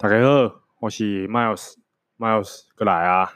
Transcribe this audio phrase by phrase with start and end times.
[0.00, 3.32] 大家好，我是 Miles，Miles 过来啊！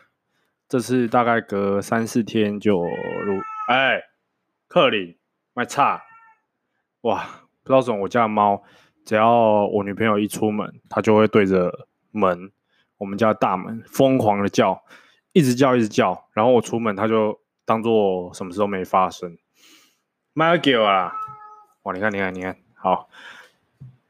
[0.68, 3.41] 这次大概隔三四天就录。
[3.67, 4.00] 哎，
[4.68, 5.18] 克林，
[5.54, 6.04] 麦差，
[7.00, 7.25] 哇！
[7.64, 8.62] 不知道怎么，我家的猫
[9.04, 12.53] 只要我女朋友一出门，它就会对着门，
[12.99, 14.85] 我们家的大门疯狂的叫，
[15.33, 16.29] 一直叫，一直叫。
[16.33, 19.37] 然后我出门，它就当做什么事都没发生。
[20.33, 21.13] 麦叫啊！
[21.83, 23.09] 哇，你看，你看，你看，好。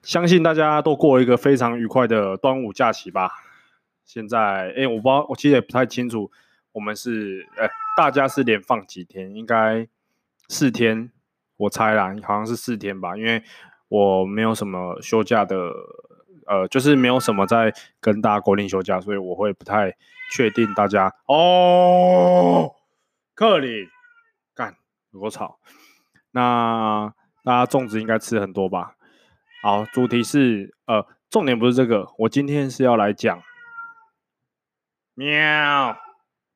[0.03, 3.30] 相信大家都过了一个非常愉快的端午假期吧。
[4.05, 6.30] 现在，哎，我不知道，我其实也不太清楚，
[6.73, 9.33] 我们是，哎，大家是连放几天？
[9.34, 9.87] 应该
[10.48, 11.10] 四天，
[11.57, 13.16] 我猜啦，好像是四天吧。
[13.16, 13.43] 因为
[13.88, 15.73] 我没有什么休假的，
[16.46, 19.96] 呃，就是没有什么在跟大家国定休假，所以我会不太
[20.32, 21.15] 确定大家。
[21.27, 22.74] 哦，
[23.34, 23.88] 克里，
[24.52, 24.74] 干，
[25.12, 25.59] 有够吵。
[26.32, 28.96] 那大家粽子应该吃很多吧？
[29.65, 33.45] 好，主题是呃，重点不是这个，我今天是要来讲。
[35.15, 35.96] 喵，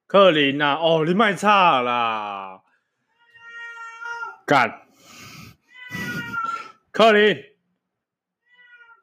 [0.09, 2.63] 克林呐、啊，哦，你卖差啦，
[4.45, 4.83] 干，
[6.91, 7.37] 克林，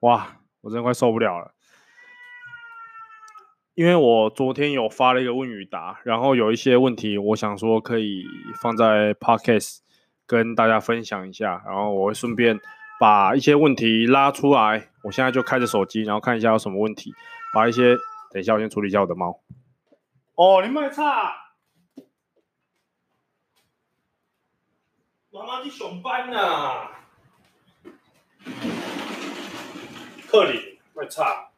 [0.01, 1.53] 哇，我真的快受不了了，
[3.73, 8.25] 因为我昨天有发了一个问与答，然后有一些问题，我想说可以
[8.61, 9.77] 放在 Podcast
[10.27, 12.59] 跟大家分享一下，然后我会顺便。
[12.99, 17.13] 把一些问题拉出来，我现在就开着手机，然后看一下有什么问题。
[17.53, 17.95] 把一些，
[18.31, 19.41] 等一下我先处理一下我的猫。
[20.35, 21.35] 哦，你卖差！
[25.31, 26.91] 妈妈去上班呐、啊。
[30.27, 31.49] 克里卖差。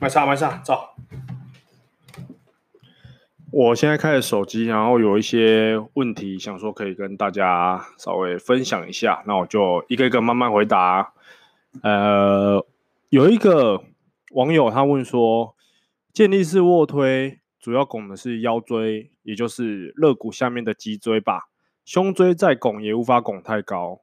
[0.00, 0.94] 卖差卖差，走。
[3.52, 11.12] 我现在开着手机，然后有一些问题想说可以跟大家稍微分享一下，那我就一个一个慢慢回答。
[11.82, 12.64] 呃，
[13.08, 13.82] 有一个
[14.32, 15.56] 网友他问说，
[16.12, 21.48] 健力士卧推主要拱的是腰椎，也就是肋骨下面的脊椎吧？
[21.84, 24.00] 胸椎再拱也无法拱太高。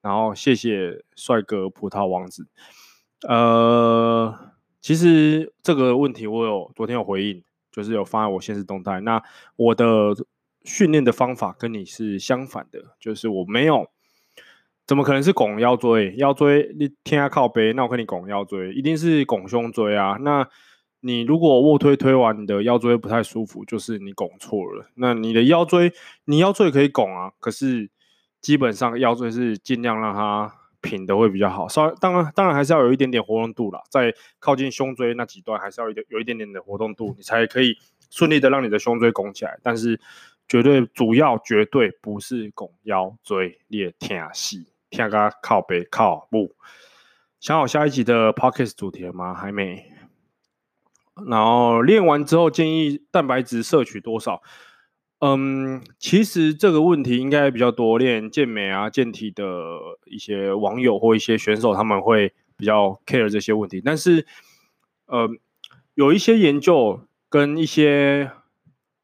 [0.00, 2.48] 然后谢谢帅哥葡萄王子。
[3.28, 7.42] 呃，其实这个问题我有昨天有回应。
[7.76, 9.00] 就是有放在我现实动态。
[9.02, 9.22] 那
[9.56, 9.84] 我的
[10.64, 13.86] 训练的方法跟你是相反的，就是我没有，
[14.86, 16.14] 怎么可能是拱腰椎？
[16.16, 20.16] 腰椎你天下靠背，那我跟你拱腰椎，一定是拱胸椎啊。
[20.22, 20.48] 那
[21.00, 24.86] 你如果卧推推完，你的腰椎不太舒服，就是你拱错了。
[24.94, 25.92] 那你的腰椎，
[26.24, 27.90] 你腰椎可以拱啊，可是
[28.40, 30.54] 基本上腰椎是尽量让它。
[30.86, 37.76] 平的会比较好，稍微当然当然还是要有一点点活动度啦，在靠近胸椎那几段还是要有有一点点的活动度，你才可以
[38.08, 39.58] 顺利的让你的胸椎拱起来。
[39.62, 40.00] 但是
[40.46, 46.54] 绝对主要绝对不是拱腰椎，你也听戏听个靠背靠步。
[47.40, 49.34] 想好下一集的 Podcast 主题了吗？
[49.34, 49.92] 还没。
[51.26, 54.42] 然后练完之后建议蛋白质摄取多少？
[55.20, 59.44] 嗯，其实这个问题应该比较多练健美啊、健体的
[60.04, 63.80] 一些网友或一些选手，他们会比较 care 这些问题。
[63.82, 64.26] 但是，
[65.06, 65.26] 呃，
[65.94, 67.00] 有一些研究
[67.30, 68.30] 跟一些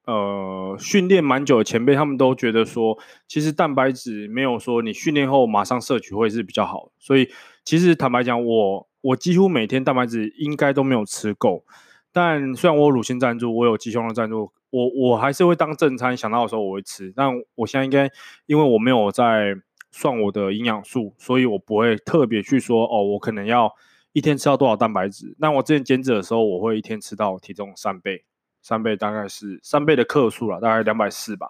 [0.04, 6.92] 呃训练蛮久的前辈，他们都觉得说，其实蛋白质没有说你训练后马上摄取会是比较好。
[6.98, 7.30] 所以，
[7.64, 11.64] 其实坦白讲，我我几乎每天蛋白质应该都没有吃够。
[12.12, 14.52] 但虽然我有乳清赞助，我有鸡胸肉赞助。
[14.72, 17.12] 我我还是会当正餐，想到的时候我会吃。
[17.14, 18.10] 但我现在应该，
[18.46, 19.54] 因为我没有在
[19.90, 23.70] 算我的营养素，所以我不会特别去说哦，我可能要
[24.14, 25.36] 一天吃到多少蛋白质。
[25.38, 28.24] 那我之前减脂的时候，我会一天吃到体重三倍，
[28.62, 31.48] 三倍大概是三倍的克数了，大概两百四吧。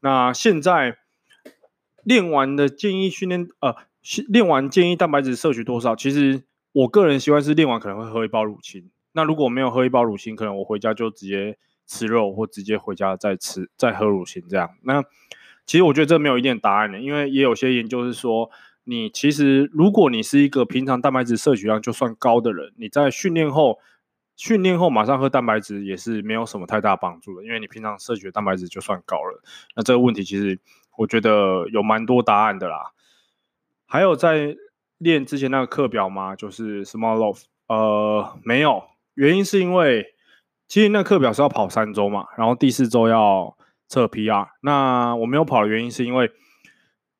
[0.00, 0.98] 那现在
[2.02, 3.76] 练完的建议训练，呃，
[4.26, 5.94] 练完建议蛋白质摄取多少？
[5.94, 6.42] 其实
[6.72, 8.90] 我个人习惯是练完可能会喝一包乳清。
[9.12, 11.56] 那如果没有喝一包乳清，可能我回家就直接。
[11.88, 15.02] 吃肉或直接回家再吃再喝乳清这样，那
[15.64, 18.50] 其实我觉得这没有一定答案的，因为也有些研究是说，
[18.84, 23.78] 你其实如果你是一个平常蛋白质摄取量就算高的人，你在训练后
[24.36, 29.42] 训练后马上喝蛋白质也是没有什么太大帮助的，因为你平常摄取的蛋白质就算高了。
[29.74, 30.60] 那这个问题其实
[30.98, 32.92] 我觉得有蛮多答案的啦。
[33.86, 34.54] 还有在
[34.98, 36.36] 练之前那个课表吗？
[36.36, 38.84] 就是 Small Loaf，呃，没有，
[39.14, 40.14] 原因是因为。
[40.68, 43.56] 其实那课表是要跑三周嘛，然后第四周要
[43.88, 44.48] 测 PR。
[44.60, 46.30] 那我没有跑的原因是因为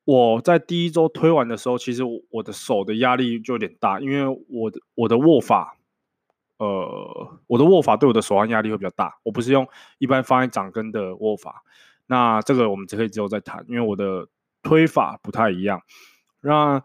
[0.05, 5.77] 我在第一周推完的时候，其实我的手的压力就有点大，因为我的我的握法，
[6.57, 9.17] 呃，我的握法对我的手腕压力会比较大。
[9.23, 9.67] 我不是用
[9.97, 11.63] 一般放在掌根的握法，
[12.05, 14.27] 那这个我们只可以之后再谈，因为我的
[14.61, 15.81] 推法不太一样。
[16.41, 16.83] 那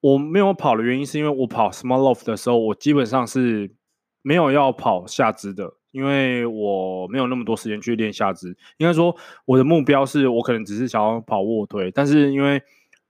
[0.00, 3.74] 我没有跑的原因是因为我跑 small loft 的时候，我基本上是
[4.22, 8.56] 没有要跑下肢的，因为我没有那么多时间去练下肢。
[8.76, 12.62] 应该说，我的目标是我可能只是想要跑卧推，但是因为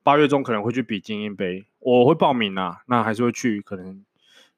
[0.03, 4.05] 八月中可能会去比精英杯，我会报名啊，那还是会去，可能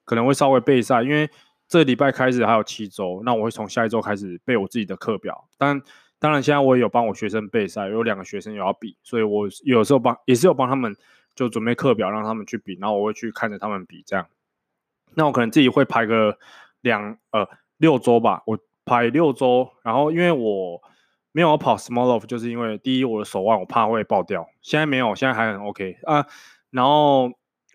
[0.05, 1.29] 可能会稍微备赛，因为
[1.69, 5.49] 这礼拜开始还有七周，那我会从下一周开始备我自己的课表。
[5.59, 5.81] 但
[6.19, 10.95] 当然，现在我也有帮我学生备赛，有两个学生也要比，所以我有时候帮也是有帮他们。
[11.35, 14.27] 就准备课表让他们去比，然后我会去看着他们比，这样。
[15.15, 16.37] 那我可能自己会排个
[16.83, 17.49] 两呃
[17.83, 19.69] 六周吧，我排六周。
[19.83, 20.81] 然后因为我
[21.33, 26.25] 没有跑 small off，就是因为第一我的手腕我怕会爆掉，现在没有，现在还很 OK 啊。
[26.71, 27.33] 然后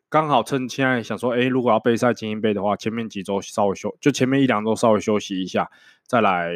[0.10, 5.70] 刚好趁现在想说，哎，如果要备赛精英杯的话，前面几周稍微休，就前面一两周稍微休息一下，
[6.08, 6.54] 再来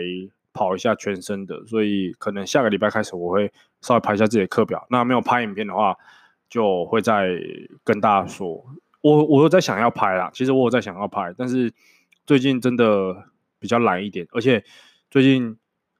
[0.53, 1.65] 跑一下全身的。
[1.68, 3.51] 所以可能下个礼拜开始我会
[3.81, 4.88] 稍微排一下自己的课表。
[4.89, 5.95] 那没有拍影片的话。
[6.51, 7.30] 就会再
[7.81, 8.62] 跟大家说，
[9.00, 11.71] 我我有在想要拍啦，其实我有在想要拍，但是
[12.25, 13.24] 最近真的
[13.62, 14.66] 比较懒一点，而且
[15.12, 15.56] 最近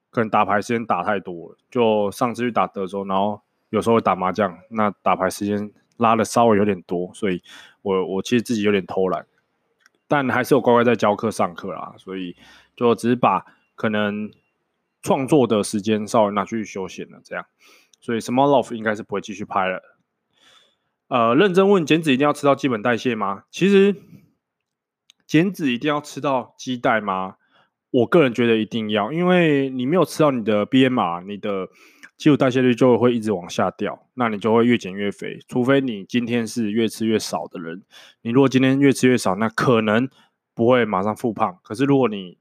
[0.10, 7.44] 可能打牌时间打太多了，就上次去打德州，然后有时候会打麻将，那打牌时间拉的稍微有点多，所以
[7.84, 9.28] 我我其实自己有点偷懒，
[10.08, 12.36] 但还是有乖乖在教课上课啦，所以
[12.75, 14.31] 就只是把可能
[15.04, 17.46] 创作的时间稍微拿去休闲了，这样，
[18.02, 19.98] 所以 Small Loft 应该是不会继续拍了。
[21.08, 23.44] 呃，认真问，减脂一定要吃到基本代谢吗？
[23.52, 23.96] 其实
[25.28, 27.36] 减脂一定要吃到基代吗？
[27.91, 31.67] 我个人觉得一定要，因为你没有吃到你的 BMR，你的
[32.17, 35.39] 基础代谢率就会一直往下掉，那你就会越减越肥。
[35.47, 37.83] 除非你今天是越吃越少的人，
[38.21, 40.09] 你如果今天越吃越少，那可能
[40.55, 41.57] 不会马上复胖。
[41.63, 42.38] 可是如果你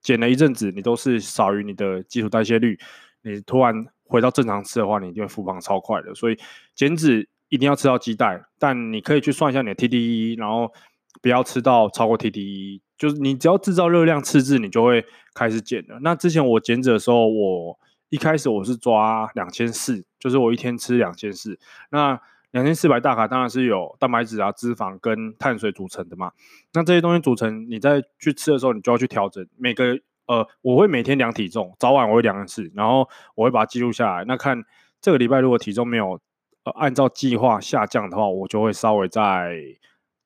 [0.00, 2.78] 减了一阵子，你都是少于你的基础代谢率，
[3.22, 6.14] 你突然回到正常吃的话，你一定会复胖超快的。
[6.14, 6.36] 所以
[6.74, 7.28] 减脂。
[7.52, 10.72] 一定要吃到基代，但你可以去算一下你的 TDE，然后
[11.20, 15.04] 不要吃到超过 TDE，就是你只要制造热量赤字，你就会
[15.34, 15.98] 开始减了。
[16.02, 17.76] 那之前我减脂的时候，我
[18.10, 21.58] 一开始我是抓两千四，就是我一天吃两千四。
[21.90, 22.20] 那
[22.52, 26.30] 两千四百大卡当然是有蛋白质啊、脂肪跟碳水组成的嘛。
[26.74, 29.44] 那这些东西组成，你在去吃的时候，你就要去调整。
[29.56, 34.24] 每个呃，我会每天量体重，早晚我会量一次，然后我会把它记录下来。
[34.26, 34.62] 那看
[35.00, 36.20] 这个礼拜如果体重没有。
[36.64, 39.58] 呃，按照计划下降的话，我就会稍微再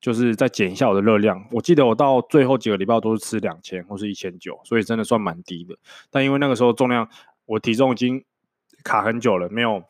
[0.07, 1.45] 就是再减一下我的热量。
[1.51, 5.77] 我记得我到最后几个礼拜都是吃两千或是一千九，所以真的算蛮低的。
[6.13, 7.11] 但因为那个时候重量，
[7.45, 8.25] 我体重已经
[8.85, 9.83] 卡很久了，没有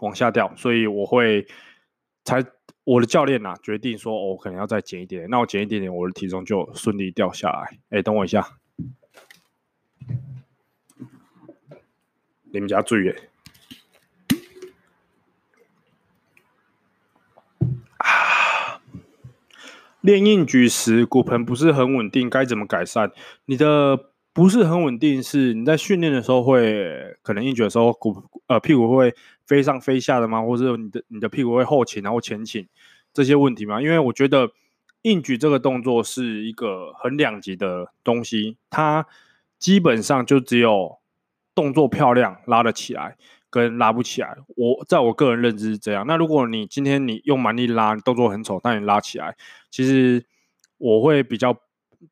[0.00, 1.46] 往下掉，所以我会
[2.24, 2.44] 才
[2.82, 5.30] 我的教练呐、啊、决定说，我、哦、可能要再减一点。
[5.30, 7.78] 那我减一点点，我的体重就顺利掉下来。
[7.90, 8.58] 哎，等我一下，
[12.50, 13.14] 你们家注意。
[20.00, 23.10] 练硬举时骨盆不是很稳定，该怎么改善？
[23.46, 29.14] 你的不是很稳定，是你在训练的时候会可能硬举的时候骨呃屁股会
[29.46, 30.40] 飞上飞下的吗？
[30.42, 32.66] 或者你的你的屁股会后倾然后前倾
[33.12, 33.82] 这些问题吗？
[33.82, 34.50] 因为我觉得
[35.02, 39.06] 硬举这个动作是一个很两极的东西，它
[39.58, 40.98] 基本上就只有
[41.54, 43.16] 动作漂亮拉得起来。
[43.50, 46.06] 跟拉不起来，我在我个人认知是这样。
[46.06, 49.36] 那如果你今天你用蛮力拉，动作很丑，但你拉起来，
[49.70, 50.24] 其实
[50.78, 51.56] 我会比较，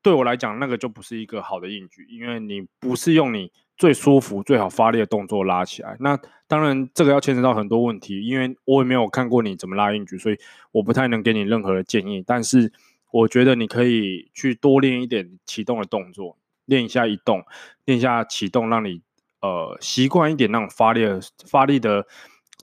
[0.03, 5.97] 对我来讲，那个就不是一个好的硬举，因为你不是用你最舒服、最好发力的动作拉起来。
[6.01, 6.19] 那
[6.49, 10.37] 当然，这个要牵扯到很多问题，因为我也没有看过你怎么拉硬举，所以
[10.73, 12.25] 我不太能给你任何的建议。
[12.27, 12.73] 但是
[13.13, 17.45] 我觉得你可以去多练一点启动的动作，练一下移动，
[17.85, 19.03] 练一下启动，让你。
[19.41, 22.07] 呃，习惯一点那种发力的发力的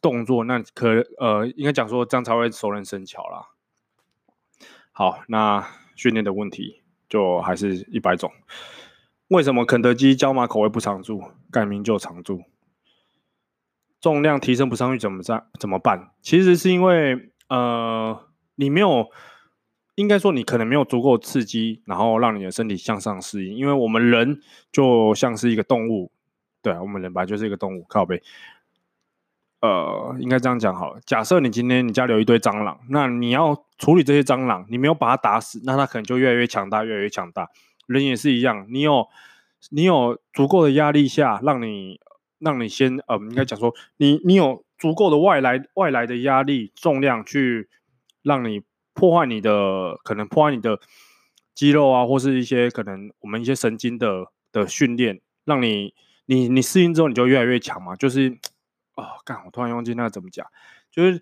[0.02, 3.48] 动作，那可呃，应该讲说这样才会熟能生巧啦。
[4.92, 5.66] 好，那
[5.96, 8.32] 训练的问题就还是一百种。
[9.30, 12.44] 为什么肯德基椒麻口味不常驻，改名就常驻？
[14.02, 15.48] 重量提升不上去怎么办？
[15.60, 16.12] 怎么办？
[16.22, 19.10] 其实是因为呃，你没有，
[19.96, 23.56] 应该说你可能没有足够刺激，然后让你的身体向上适应。
[23.56, 24.42] 因为我们人
[24.72, 26.12] 就像是一个动物。
[26.66, 28.24] 对啊，我们人本来就是一个动物，靠背。
[29.62, 31.00] 呃，应该这样讲好了。
[31.06, 37.52] 假设你今天你家里有一堆蟑螂，那你要处理这些蟑螂，你没有把它打死，那它可能就越来越强大，越来越强大。
[37.86, 39.08] 人也是一样，你有
[39.70, 42.00] 你有足够的压力下，让你
[42.40, 47.70] 让你先呃，应该讲说，你你有足够的外来外来的压力重量去
[48.24, 48.64] 让你
[48.96, 50.80] 破坏你的可能破坏你的
[51.54, 55.94] 肌肉啊，或是一些可能我们一些神经的的训练，让你。
[56.26, 57.96] 你你适应之后，你就越来越强嘛。
[57.96, 58.38] 就是，
[58.96, 60.46] 哦，干，我突然忘记那怎么讲，
[60.92, 61.22] 就是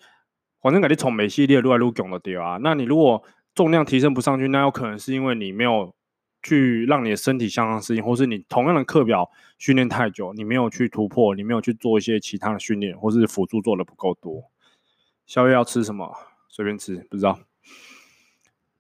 [0.62, 2.57] 反正感觉从每系列撸来撸拱的掉啊。
[2.62, 5.93] 那你如果重量提升不上去，那有可能是因为你没有
[6.41, 14.50] 去让你的身体相当适应，或是你同样的课表训练太久，你没有去突破，你没有去做一些其他的训练，或是辅助做的不够多。
[15.25, 16.13] 宵夜要吃什么？
[16.50, 17.39] 随便吃，不知道。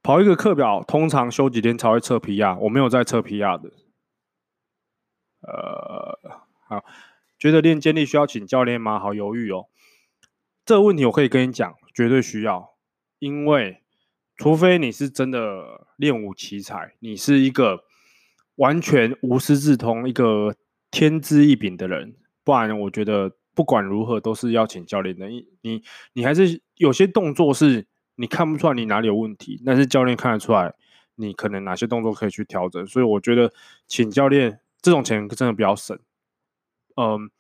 [0.01, 3.71] 跑一个课表通常休几天才会测 PR，我没有在测 PR 的。
[5.43, 6.17] 呃，
[6.67, 6.83] 好，
[7.37, 8.97] 觉得练健力需要请教练吗？
[8.99, 9.67] 好犹豫哦。
[10.65, 12.75] 这个问题我可以跟你讲，绝对需要，
[13.19, 13.81] 因为
[14.37, 17.83] 除非你是真的练武奇才，你是一个
[18.55, 20.55] 完全无师自通、一个
[20.89, 25.27] 天资异禀的人，不然我觉得不管如何都是要请教练的。
[25.27, 25.83] 你你
[26.13, 27.85] 你还是有些动作是
[28.15, 30.73] 你看不出来你哪里有问题，但是教练看得出来
[31.15, 33.51] 你可能哪些动作可以去调整，所以我觉得
[33.85, 35.97] 请教练这种钱真的比较省，
[36.97, 37.31] 嗯。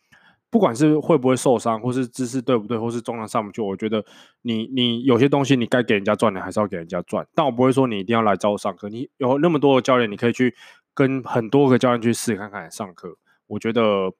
[0.49, 4.05] 不管是会不会受伤，或是姿势对不对，或是重量上不去，我觉得
[4.43, 7.27] 你你有些东西你该给人家赚的还是要给人家赚。
[7.33, 10.53] 但我不会说你一定要来找我上课，你有那么多的教练，你可以去
[10.93, 13.17] 跟很多个教练去试看看上课。
[13.47, 14.13] 我觉得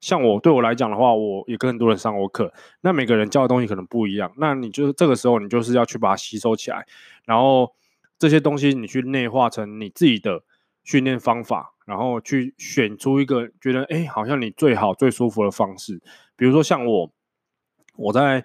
[0.00, 6.86] 像我对我来讲的话，我也跟很多人上过课，那每个人教的东西可能不一样，那你就是这个时候你就是要去把它吸收起来，
[7.24, 7.74] 然后
[8.20, 10.44] 这些东西你去内化成你自己的
[10.82, 11.70] 训练方法。
[11.84, 16.00] 然后去选出一个觉得哎，好像你最好最舒服的方式。
[16.36, 17.12] 比如说像我，
[17.96, 18.44] 我在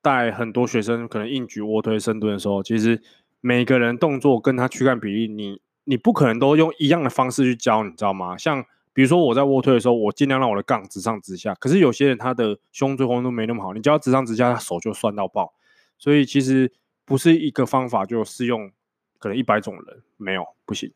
[0.00, 3.02] 带很多学生可能硬举、卧推、深蹲的时候，其实
[3.40, 8.38] 每个人动作跟他躯干比例，你你不可能都用一样的方式去教，你知道吗？
[8.38, 11.52] 像比如说我在卧推的时候，我尽量让我的杠直上直下。
[11.56, 15.52] 可是有些人他的胸椎活动没那么好，你教他直上直下，他手就酸到爆。
[15.98, 16.72] 所以其实
[17.04, 18.70] 不是一个方法就适用，
[19.18, 20.92] 可能一百种人没有不行。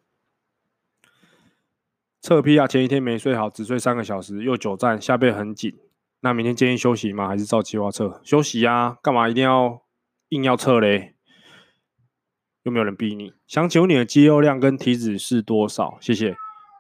[2.26, 5.73] 测 PR 前一天没睡好，只睡三个小时，又久站，下背很紧。
[6.23, 7.28] 那明天建议休息吗？
[7.28, 8.21] 还是照计划测？
[8.25, 9.83] 休息呀、啊，干嘛一定要
[10.30, 11.14] 硬要测嘞？
[12.64, 13.33] 又没有人逼你。
[13.47, 15.99] 想请问你的肌肉量跟体脂是多少？
[16.00, 16.35] 谢谢。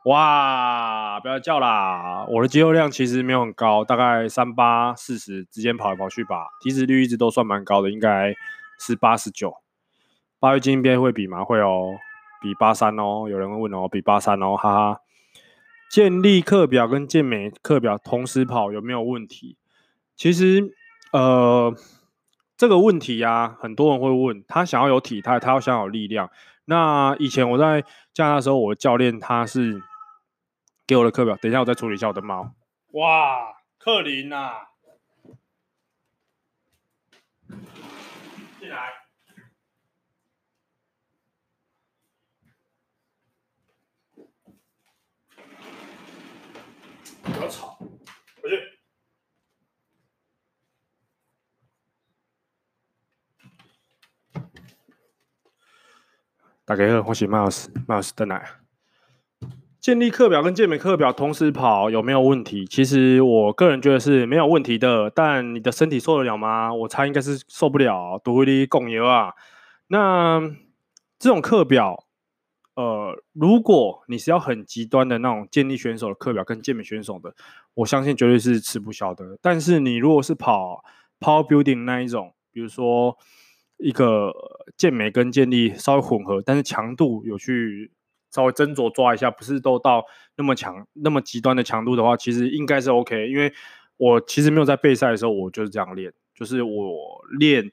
[0.06, 6.48] 哇，不要叫啦，我的肌肉量其实没有很高，大概三八四十之间跑来跑去吧。
[6.60, 8.34] 体脂率一直都算蛮高的，应该
[8.80, 9.54] 是八十九。
[10.40, 11.44] 八月金边会比吗？
[11.44, 11.92] 会哦，
[12.42, 13.28] 比八三哦。
[13.30, 15.00] 有人会问哦，比八三哦，哈哈。
[15.88, 19.56] 健力课表跟健美课表同时跑有没有问题？
[20.14, 20.74] 其实，
[21.12, 21.74] 呃，
[22.56, 24.44] 这个问题呀、很多人会问。
[24.48, 26.30] 他想要有体态，他要想要有力量。
[26.64, 29.82] 那以前我在加拿大的时候，我的教练他是
[30.86, 31.36] 给我的课表。
[31.36, 32.54] 等一下，我再处理一下我的猫。
[32.92, 34.68] 哇，克林呐、啊，
[38.60, 38.92] 进来。
[47.32, 47.76] 不要吵，
[48.40, 48.56] 回去。
[56.64, 58.48] 大家好，我是 Miles，Miles 的奶。
[59.80, 62.64] 健力课表跟健美课表同时跑有没有问题？
[62.64, 66.72] 其实我个人觉得是没有问题的，但你的身体受得了吗？
[66.72, 69.32] 我猜应该是受不了，都会哩供油啊。
[69.88, 70.40] 那
[71.18, 72.05] 这种课表。
[72.76, 77.34] 呃，如果你是要很极端的那种健力选手的课表跟健美选手的，
[77.72, 79.38] 我相信绝对是吃不消的。
[79.40, 80.84] 但是你如果是跑
[81.18, 83.16] power building 那一种，比如说
[83.78, 84.30] 一个
[84.76, 87.90] 健美跟健力稍微混合，但是强度有去
[88.30, 90.04] 稍微斟酌抓一下，不是都到
[90.36, 93.26] 那么强、那么极端的强度的话，其实应该是 OK。
[93.30, 93.50] 因为
[93.96, 97.72] 我其实没有在备赛的时候，我就是这样练，就是我练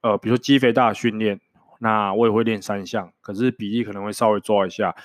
[0.00, 1.40] 呃，比如说肌肥大训练。
[1.84, 4.96] 那我也会练三项，可是比例可能会稍微抓一下。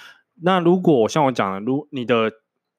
[0.41, 2.31] 那如果像我讲的，如你的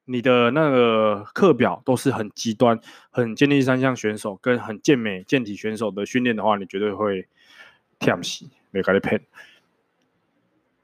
[0.07, 2.81] 你的那个课表都是很极端、
[3.11, 7.29] 很健力三项选手跟很健美健体选手的训练的话，你绝对会
[7.99, 9.21] 忝死，没跟你骗。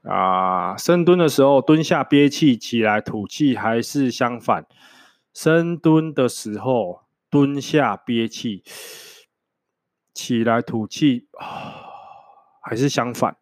[0.03, 4.67] 啊，深蹲的时候蹲下憋气，起来吐气，还是相反？
[5.33, 8.61] 深蹲的时候蹲下憋气，
[10.13, 11.86] 起来吐气啊。
[12.67, 13.37] 还是相反，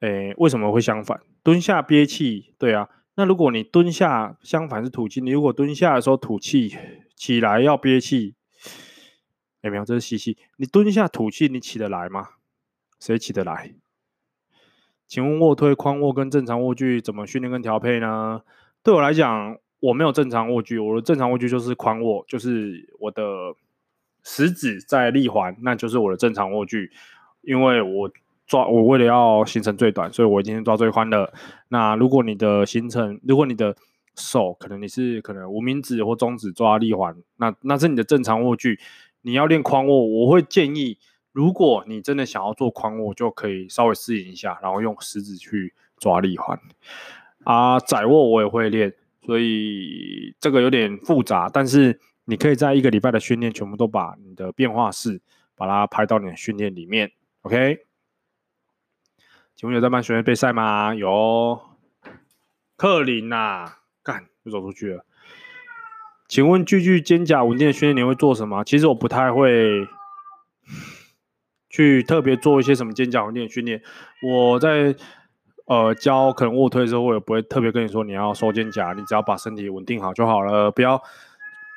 [0.00, 1.20] 诶，为什么会相反？
[1.42, 2.88] 蹲下憋气，对啊。
[3.14, 6.76] 那如果你蹲下相反是吐气，你如果蹲下的时候吐气，
[7.14, 8.34] 起来要憋气，
[9.62, 9.84] 有没有？
[9.84, 10.36] 这是吸气。
[10.56, 12.30] 你蹲下吐气，你起得来吗？
[12.98, 13.74] 谁起得来？
[15.06, 18.42] 请问卧推、髋卧跟正常卧距怎么训练跟调配呢？
[18.82, 23.22] 对我来讲，我没有正常卧距，我的正常卧距就是髋卧，就是我的
[24.24, 26.90] 食指在立环，那就是我的正常卧距。
[27.46, 28.10] 因为我
[28.46, 31.32] 抓我为了要行程最短，所以我今天抓最宽的。
[31.68, 33.74] 那如果你的行程，如果你的
[34.14, 38.78] 手可能你是可能无名指或中指抓立环，那那是你的正常握距。
[39.22, 40.98] 你要练宽握，我会建议，
[41.32, 46.58] 如果你真的想要做宽握，就可以稍微适应一下，然后用食指去抓力环。
[47.44, 48.92] 啊，窄握我也会练，
[49.24, 55.20] 所以这个有点复杂，但是你可以在一个礼拜的训练，全部都把你的变化式
[55.56, 57.10] 把它拍到你的训练里面。
[57.46, 57.78] OK？
[59.54, 60.92] 请问有在办学员备赛吗？
[60.92, 61.60] 有。
[62.76, 65.06] 克林呐，干，又走出去了。
[66.26, 68.64] 请问句句肩胛稳定的训练你会做什么？
[68.64, 69.86] 其实我不太会
[71.70, 73.80] 去特别做一些什么肩胛稳定的训练。
[74.28, 74.96] 我在
[75.66, 81.00] 呃教可能卧推的时候，我也不会特别跟你说你要收肩胛，你只要把身体稳定好就好了，不要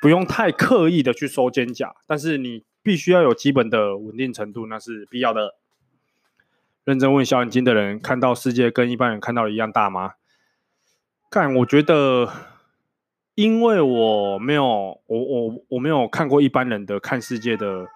[0.02, 5.59] 不用太刻意的去收肩胛，但是你必须要有基本的稳定程度，那是必要的。
[6.90, 10.14] 认真问小眼睛的人，看到世界跟一般人看到的一样大吗？
[11.30, 12.28] 看，我觉得，
[13.36, 17.86] 因为我没有，我我我没有看过一般人的看世界的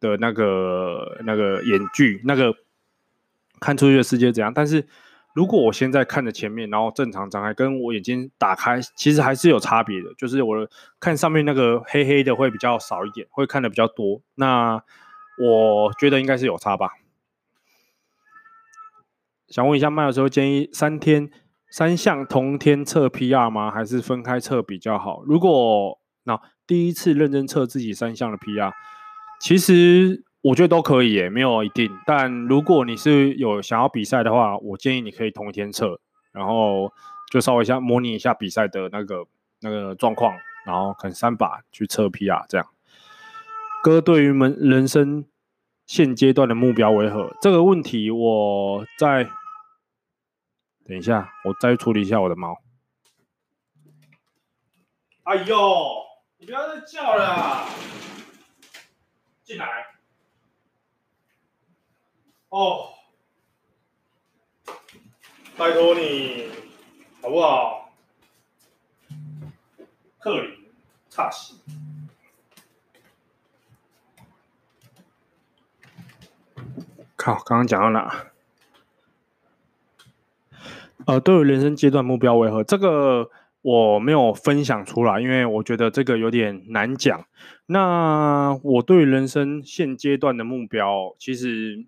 [0.00, 2.52] 的那个那个眼距，那个
[3.60, 4.52] 看出去的世界怎样。
[4.52, 4.84] 但是
[5.32, 10.12] 如果我现在看着前面，然后正常张开，跟我眼睛打开，其实还是有差别的。
[10.18, 14.20] 就是我看上面那个黑黑的会比较少一点，会看的比较多。
[14.34, 14.82] 那
[15.38, 16.90] 我觉得应该是有差吧。
[19.54, 21.30] 想问一下，麦老师会建议三天。
[21.70, 23.70] 三项同天测 PR 吗？
[23.70, 25.22] 还是分开测比较好？
[25.24, 28.72] 如果那第一次认真测自己三项的 PR，
[29.40, 31.88] 其实我觉得都可以耶，没有一定。
[32.04, 36.00] 但如果你是有想要比赛的话，我建议你可以同一天测，
[36.32, 36.92] 然后
[37.30, 39.24] 就稍微一下模拟一下比赛的那个
[39.60, 40.34] 那个状况，
[40.66, 42.66] 然后可能三把去测 PR 这样。
[43.84, 45.24] 哥对于门人生
[45.86, 47.36] 现阶段的目标为何？
[47.40, 49.28] 这个问题我在。
[50.86, 52.60] 等一下，我再处理一下我的猫。
[55.22, 55.56] 哎呦，
[56.36, 57.66] 你不要再叫了啊，
[59.42, 59.86] 进来。
[62.50, 62.90] 哦，
[65.56, 66.50] 拜托你，
[67.22, 67.90] 好不好？
[70.18, 70.70] 克林，
[71.08, 71.58] 差死。
[77.16, 78.33] 靠，刚刚讲到哪？
[81.06, 82.64] 呃，对于人生阶段目标为何？
[82.64, 83.28] 这个
[83.60, 87.26] 我没有分享出来，因为我觉得这个有点难讲。
[87.66, 91.84] 那我对人生现阶段的目标，其实，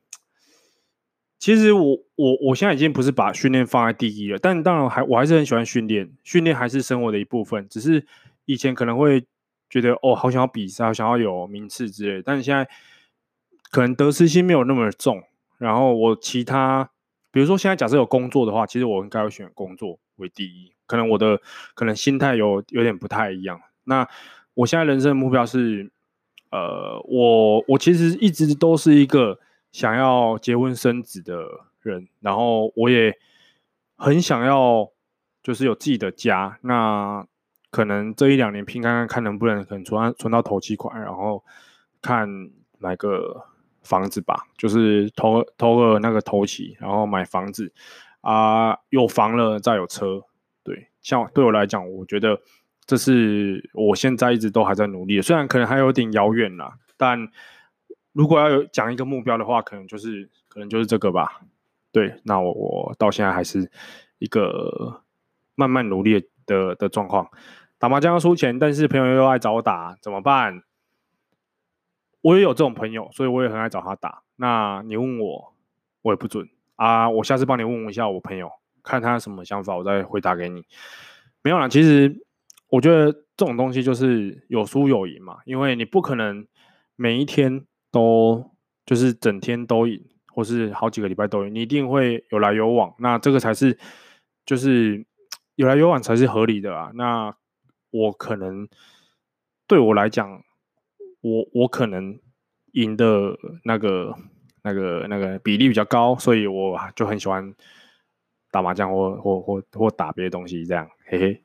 [1.39, 7.67] 其实我我我现在已经不是把训练放在第一了，但当然还我还是很喜欢训练，训练还是生活的一部分。
[7.69, 8.07] 只是
[8.45, 9.25] 以前可能会
[9.71, 12.69] 觉得哦，好想要比赛，好想要有名次之类，但现在
[13.71, 15.23] 可能得失心没有那么重，
[15.59, 16.91] 然后我其他。
[17.37, 20.73] 比如说，现在假设有工作的话，其实我应该会选工作为第一。
[20.87, 21.39] 可能我的
[21.75, 23.61] 可能心态有有点不太一样。
[23.85, 24.09] 那
[24.55, 25.91] 我现在人生的目标是，
[26.51, 29.39] 呃，我我其实一直都是一个
[29.71, 31.45] 想要结婚生子的
[31.83, 33.15] 人，然后我也
[33.99, 34.91] 很想要
[35.43, 36.59] 就是有自己的家。
[36.63, 37.23] 那
[37.71, 41.45] 可能这一两年拼看看看能不能可能存存到头期款，然后
[42.01, 42.27] 看
[42.79, 43.49] 买个。
[43.87, 47.73] 房子吧，就是投投个那个投期，然后买房子
[48.21, 50.21] 啊、有房了再有车。
[50.63, 52.39] 对，像对我来讲，我觉得
[52.85, 57.29] 这是我现在一直都还在努力，虽然可能还有点遥远啦，但
[58.13, 61.41] 如果要有讲一个目标的话，可能就是可能就是这个吧。
[61.93, 63.71] 对，那我我到现在还是
[64.19, 65.03] 一个
[65.55, 67.31] 慢慢努力的的状况。
[67.79, 70.63] 打麻将要输钱，但是朋友又爱找我打，怎么办？
[72.27, 74.21] 我也有这种朋友，所以我也很爱找他打。
[74.35, 75.55] 那你问我，
[76.03, 77.09] 我也不准啊。
[77.09, 78.51] 我下次帮你问问一下我朋友，
[78.83, 80.65] 看他什么想法，我再回答给你。
[81.43, 82.25] 没有啦，其实
[82.69, 86.45] 我觉得这种东西就是有输有赢嘛，因为你不可能
[86.97, 88.51] 每一天都
[88.85, 92.93] 就是整天都赢，或是好几个礼拜都赢，你一定会有来有往。
[92.99, 93.79] 那这个才是
[94.45, 95.07] 就是
[95.55, 96.91] 有来有往才是合理的啊。
[96.93, 97.33] 那
[97.93, 98.69] 我可能
[99.69, 100.43] 对我来讲。
[101.27, 102.17] 我我可能
[102.73, 104.15] 赢的那个
[104.63, 107.53] 那个那个比例比较高，所以我就很喜欢
[108.53, 111.43] 打麻将或或或或打别的东西，这样嘿嘿。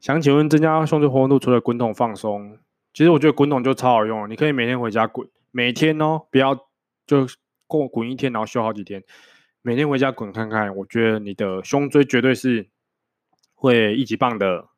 [0.00, 2.58] 想请问增加胸椎活动度，除了滚筒放松，
[2.94, 6.54] 其实我觉得滚筒就超好用了，你可以每天回家滚，每天哦，不要
[7.06, 7.26] 就
[7.66, 9.04] 过滚一天然后休好几天，
[9.60, 12.68] 每天回家滚看看，我觉得你的胸椎绝对是
[13.54, 14.68] 会一级棒的。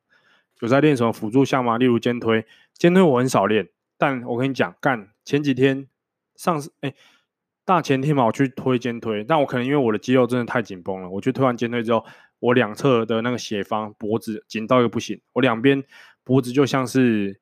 [0.60, 1.78] 有在练什么辅助项吗？
[1.78, 2.44] 例如肩推，
[2.74, 5.86] 肩推我很少练，但我跟你讲，干前几天
[6.36, 6.94] 上哎、
[7.64, 12.04] 大前天嘛，我去推肩推，但我可能因为我的肌肉真的太紧绷了，我去推完肩推之后，
[12.40, 15.84] 我两侧的那个斜方脖子紧到一个不行，我两边
[16.24, 17.40] 脖子就像是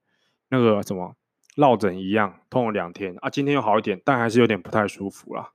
[0.50, 1.14] 那个什么
[1.55, 5.52] 落枕一样，痛了两天啊，今天又好一点，但还是有点不太舒服啦。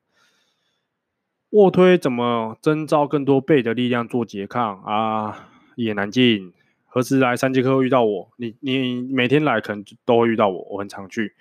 [1.51, 5.49] 卧推怎么征召更多背的力量做拮抗啊？
[5.75, 6.53] 一言难尽，
[6.93, 8.29] 何时来三节课遇到我？
[8.35, 11.33] 你你每天来可能都会遇到我，我很常去。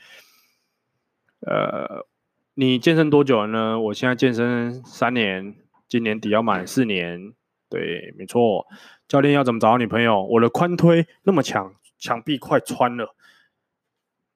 [1.41, 2.07] 呃，
[2.55, 3.81] 你健身多久了呢？
[3.81, 5.57] 我现在健身三年，
[5.89, 7.33] 今年底要满四年。
[7.69, 8.65] 对，没错。
[9.09, 10.23] 教练要怎么找到女朋友？
[10.23, 13.17] 我的宽推那么强，墙壁快穿了。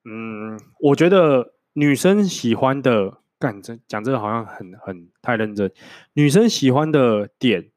[0.03, 5.71] 嗯，我觉得女生喜欢的，干这讲这个好像很很太认真。
[6.11, 7.69] 女生喜欢的点，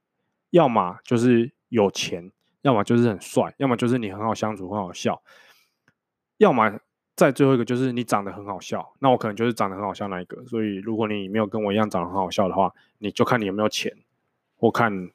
[0.50, 5.22] 要么就是有钱，要么就是很帅，要么就是你很好相处，很好笑，
[6.38, 6.78] 要么
[7.16, 8.94] 再最后一个就是你长得很好笑。
[8.98, 10.44] 那我可能就是长得很好笑那一个。
[10.46, 13.96] 所以如果你没有跟我一样长得很好笑的话，你就看你有没有钱，
[14.56, 15.10] 或看。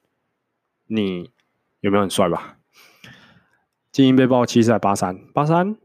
[0.85, 1.31] 你
[1.79, 2.57] 有没有很帅吧？
[3.89, 5.77] 精英背包七十还八三八三，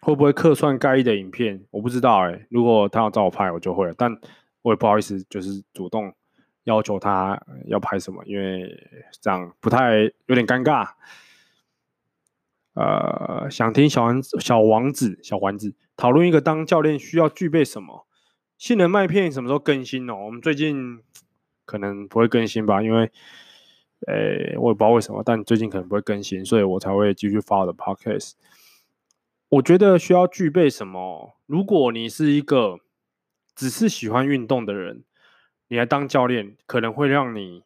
[0.00, 1.66] 会不会客串盖伊的影片？
[1.72, 3.94] 我不知道哎、如果他要找我拍，我就会了。
[3.98, 4.16] 但
[4.62, 6.14] 我也不好意思，就是主动
[6.64, 8.76] 要求他要拍什么，因为
[9.20, 10.90] 这样不太有点尴尬。
[12.74, 18.06] 呃，想听小王子小王子小丸子讨论一个当教练需要具备什么？
[18.56, 20.14] 性能麦片什么时候更新哦？
[20.26, 21.00] 我们最近
[21.64, 23.10] 可能不会更新吧，因为。
[24.08, 28.32] 诶，我也不知道为什么，但最近可能不会更新，所以我才会继续发我的 podcast。
[29.48, 31.36] 我觉得需要具备什么？
[31.46, 32.80] 如果你是一个
[33.54, 35.04] 只是喜欢运动的人，
[35.72, 37.62] 你来当教练，可能会让你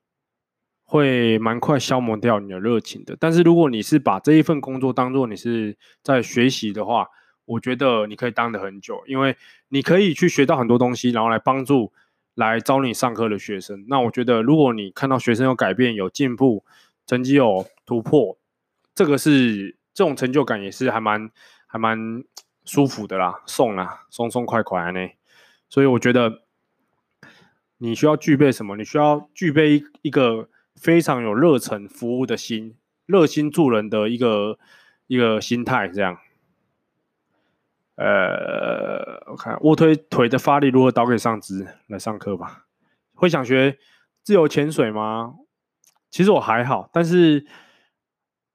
[0.85, 3.17] 会蛮快消磨掉你的热情的。
[3.19, 7.09] 但是如果你是把这一份工作当做你是在学习的话，
[7.47, 9.37] 我觉得你可以当得很久，因为
[9.71, 11.93] 你可以去学到很多东西，然后来帮助。
[12.37, 16.67] 来招你上课的学生，那我觉得，如果你看到学生有改变、有进步，
[17.07, 18.37] 成绩有突破，
[18.95, 21.31] 这个是这种成就感也是还蛮
[21.67, 22.23] 还蛮
[22.67, 25.09] 舒服的啦，送啦，松松快快呢。
[25.71, 26.43] 所以我觉得
[27.79, 28.77] 你需要具备什么？
[28.77, 34.59] 你需要具备一一个非常有热忱服务的心，热心助人的一个
[35.07, 36.19] 一个心态，这样。
[37.97, 42.67] 呃，我看卧推腿的发力如何导给上肢来上课吧。
[43.15, 43.79] 会想学
[44.23, 45.35] 自由潜水吗？
[46.11, 47.47] 其实我还好，但是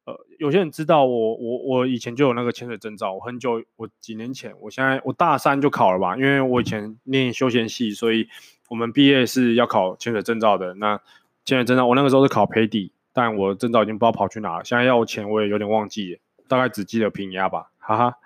[0.05, 3.13] 呃，有些人知道我，我我以前就有那个潜水证照。
[3.13, 8.27] 我很久，我几年前，我现在我大三就考了吧，因为我以前念休闲系，所以
[8.71, 10.73] 我们毕业是要考潜水证照的。
[10.75, 10.95] 那
[11.43, 14.63] 潜水证照，我那个时候是考培底，但我证照已经不知道跑去哪了。
[14.63, 18.17] 现在要我潜，我也有点忘记，大概只记得平压吧，哈哈。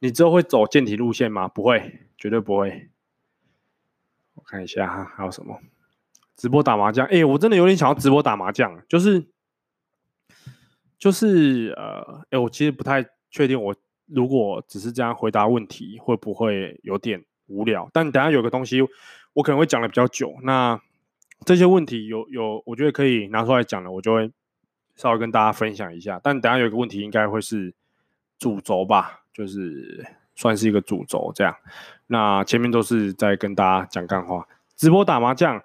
[0.00, 1.48] 你之后会走健体路线吗？
[1.48, 2.90] 不会，绝对不会。
[4.34, 5.58] 我看一下哈，还有什么？
[6.36, 7.06] 直播打麻将？
[7.06, 9.24] 哎，我真的有点想要直播打麻将，就是
[10.98, 13.74] 就是呃，哎，我其实不太确定，我
[14.04, 17.88] 如果只是这样回答问题，会不会有点无聊？
[17.92, 18.80] 但等下有个东西，
[19.32, 20.34] 我可能会讲的比较久。
[20.42, 20.80] 那
[21.44, 24.30] 这些问题有有，我觉得可以拿出来讲了，我就会
[24.94, 26.20] 稍微跟大家分享一下。
[26.22, 27.74] 但等下有个问题，应该会是
[28.38, 29.22] 主轴吧。
[29.36, 30.02] 就是
[30.34, 31.54] 算是一个主轴这样，
[32.06, 34.48] 那前面都是在跟大家讲干话。
[34.74, 35.62] 直播打麻将，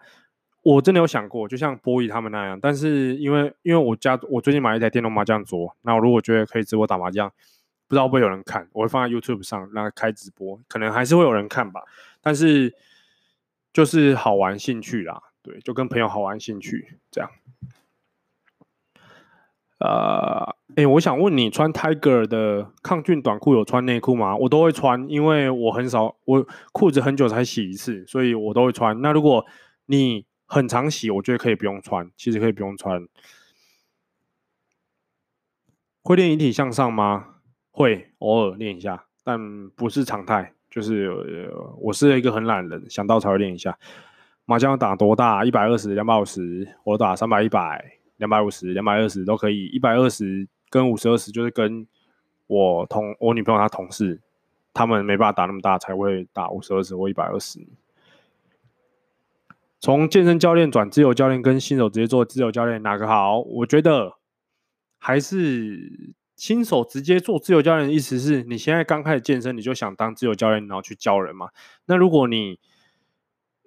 [0.62, 2.60] 我真的有想过，就像波伊他们那样。
[2.62, 7.32] 但是因为因为我家我最近买了一台电动麻将桌，那我如果觉得可以直播打麻将，
[7.92, 11.84] 不知道会不会有人看，我会放在 YouTube 上，让它开直播，可能还是会有人看吧。
[12.22, 12.74] 但是
[13.74, 17.30] 就是好玩兴趣啦，对，就跟朋友好玩兴趣这样。
[19.80, 24.38] 呃，哎，我想问你，穿 Tiger 的抗菌短裤有穿内裤吗？
[24.38, 29.02] 我都会穿，因为我很少，我裤子很久才洗一次，所以我都会穿。
[29.02, 29.46] 那如果
[29.88, 33.06] 你很常洗，我觉得可以不用穿，其实可以不用穿。
[36.04, 37.41] 会练引体向上吗？
[37.72, 40.54] 会，偶尔练一下，但不是常态。
[40.70, 43.78] 就是、我是一个很懒人，想到才会练一下。
[44.46, 45.44] 麻将打多大？
[45.44, 47.98] 一百二十、两百五十，我打三百、一百。
[48.18, 51.88] 两百五十、两百二十都可以，一百二十跟五十二十就是跟
[52.46, 54.22] 我同我女朋友她同事，
[54.76, 57.60] 他们没办法打那么大，才会打五十二十或一百二十。
[59.80, 63.40] 从健身教练转自由教练跟新手直接做自由教练哪个好？
[63.40, 64.14] 我觉得
[65.00, 71.50] 还是新手直接做自由教练的意思是你现在刚开始健身，你就想当自由教练，然后去教人嘛？
[71.86, 72.58] 那如果你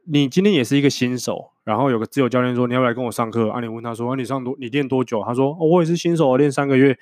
[0.07, 3.49] 你今天也是一个新手，然后有个自由教练说，你要不来跟我上课？
[3.51, 5.23] 啊，你问他说，啊，你上多你练多久？
[5.23, 6.99] 他说，哦，我也是新手，练三个月。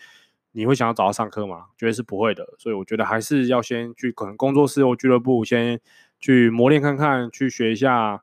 [0.50, 1.68] 你会想要找他上课吗？
[1.78, 2.46] 绝对是不会的。
[2.58, 5.80] 所以我觉得还是要先去可能工作室或俱乐部先
[6.20, 8.22] 去磨练看看，去学一下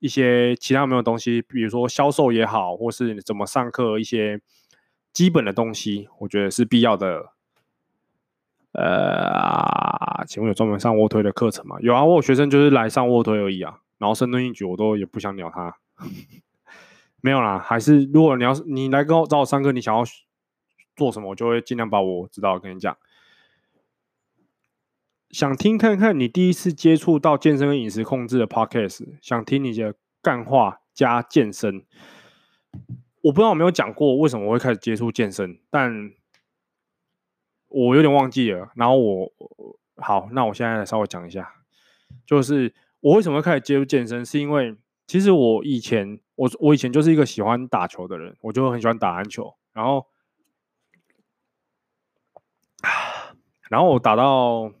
[0.00, 4.40] 一些其他没有东西，比如说销售也好，或是怎么上课一些
[5.12, 7.32] 基本的东西，我觉得是必要的。
[8.72, 11.76] 呃，请问有专门上卧推的课程吗？
[11.80, 13.80] 有啊，我有学生就是来上卧推而已啊。
[13.98, 15.76] 然后深蹲硬举我都也不想鸟他，
[17.20, 17.58] 没有啦。
[17.58, 20.04] 还是如果你要是你来跟我找我上课，你想要
[20.94, 22.96] 做什么，我就会尽量把我知道跟你讲。
[25.30, 31.84] 想听看看你第一次接触到健身跟饮食控制的 podcast，想听你的干话加健身。
[33.22, 36.12] 我不知道有没有讲过为什么我会开始接触健身，但。
[37.70, 39.30] 我有点忘记了，然后我
[39.96, 41.52] 好，那我现在来稍微讲一下，
[42.24, 44.74] 就是我为什么会开始接触健身，是因为
[45.06, 50.06] 其实我以前我我以前就是一个喜欢打球的人，我就很喜欢打篮球，然后
[53.68, 54.72] 然后我打到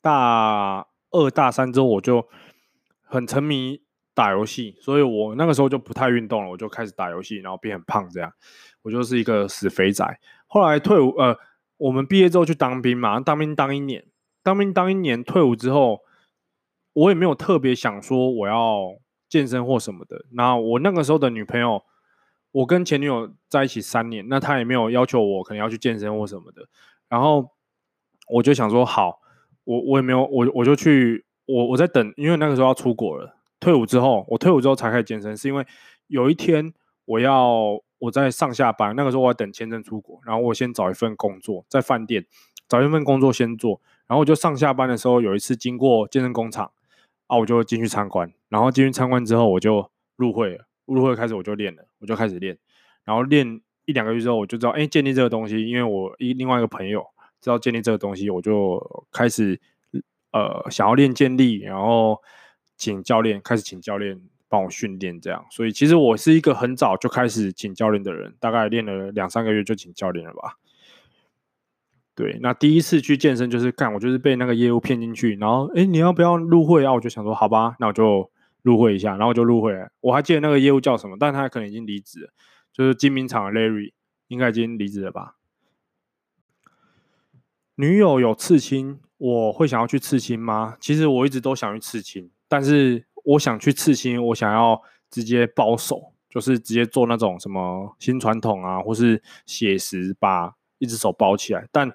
[0.00, 2.26] 大二大三之后，我就
[3.02, 3.82] 很沉迷
[4.14, 8.32] 打游戏，所以我那个时候就不太运动了，我就开始打游戏，然后变很胖，这样
[8.82, 10.04] 我就是一个死肥仔。
[10.46, 11.38] 后来退伍，呃。
[11.80, 14.04] 我们毕业之后去当兵嘛，当兵当一年，
[14.42, 16.00] 当兵当一年，退伍之后，
[16.92, 18.98] 我也没有特别想说我要
[19.30, 20.26] 健身或什么的。
[20.32, 21.82] 那我那个时候的女朋友，
[22.52, 26.68] 我跟前女友在一起三年，那她也没有要求我可能要去健身或什么的。
[27.08, 27.48] 然后
[28.28, 29.18] 我就想说，好，
[29.64, 33.39] 我我也没有，我我就去，我我在等，因为那个时候要出国了。
[33.60, 35.64] 退伍之后，我退伍之后才开始健身，是因为
[36.08, 36.72] 有一天
[37.04, 37.80] 我要。
[38.00, 42.24] 我在上下班，那个时候我要等签证出国，然后我先找一份工作，在饭店
[42.66, 46.72] 找一份工作先做，然后我就上下班的时候有一次经过健身工厂，
[47.26, 52.56] 啊，我就进去参观，然后进去参观之后我就入会了，入会开始我就练了，我就开始练，
[53.04, 57.04] 然后练一两个月之后我就知道，哎，健力这个东西，因为我一另外一个朋友
[57.42, 59.60] 知道健力这个东西，我就开始
[60.32, 62.18] 呃想要练健力，然后
[62.80, 64.20] 请教练，开始请教练。
[64.52, 70.56] 帮我训练这样，所以其实我是一个很早就开始请教练的人，大概练了两三个月就请教练了吧。
[72.16, 76.92] 对，那第一次去健身就是干，我就是被那个业务骗进去，然后哎，你要不要入会啊？
[76.92, 78.28] 我就想说好吧，那我就
[78.62, 79.92] 入会一下，然后就入会了。
[80.00, 82.32] 我还记得那个业务叫什么，但他可能已经离职了，
[82.72, 83.92] 就是精明厂的 Larry，
[84.26, 85.36] 应该已经离职了吧。
[87.76, 90.76] 女友有刺青，我会想要去刺青吗？
[90.80, 93.06] 其实我一直都想去刺青，但是。
[93.22, 101.68] 我想去刺青，我想要直接包手，就是直接做那种什么新传统啊，或是写实，把一只手包起来。
[101.70, 101.92] 但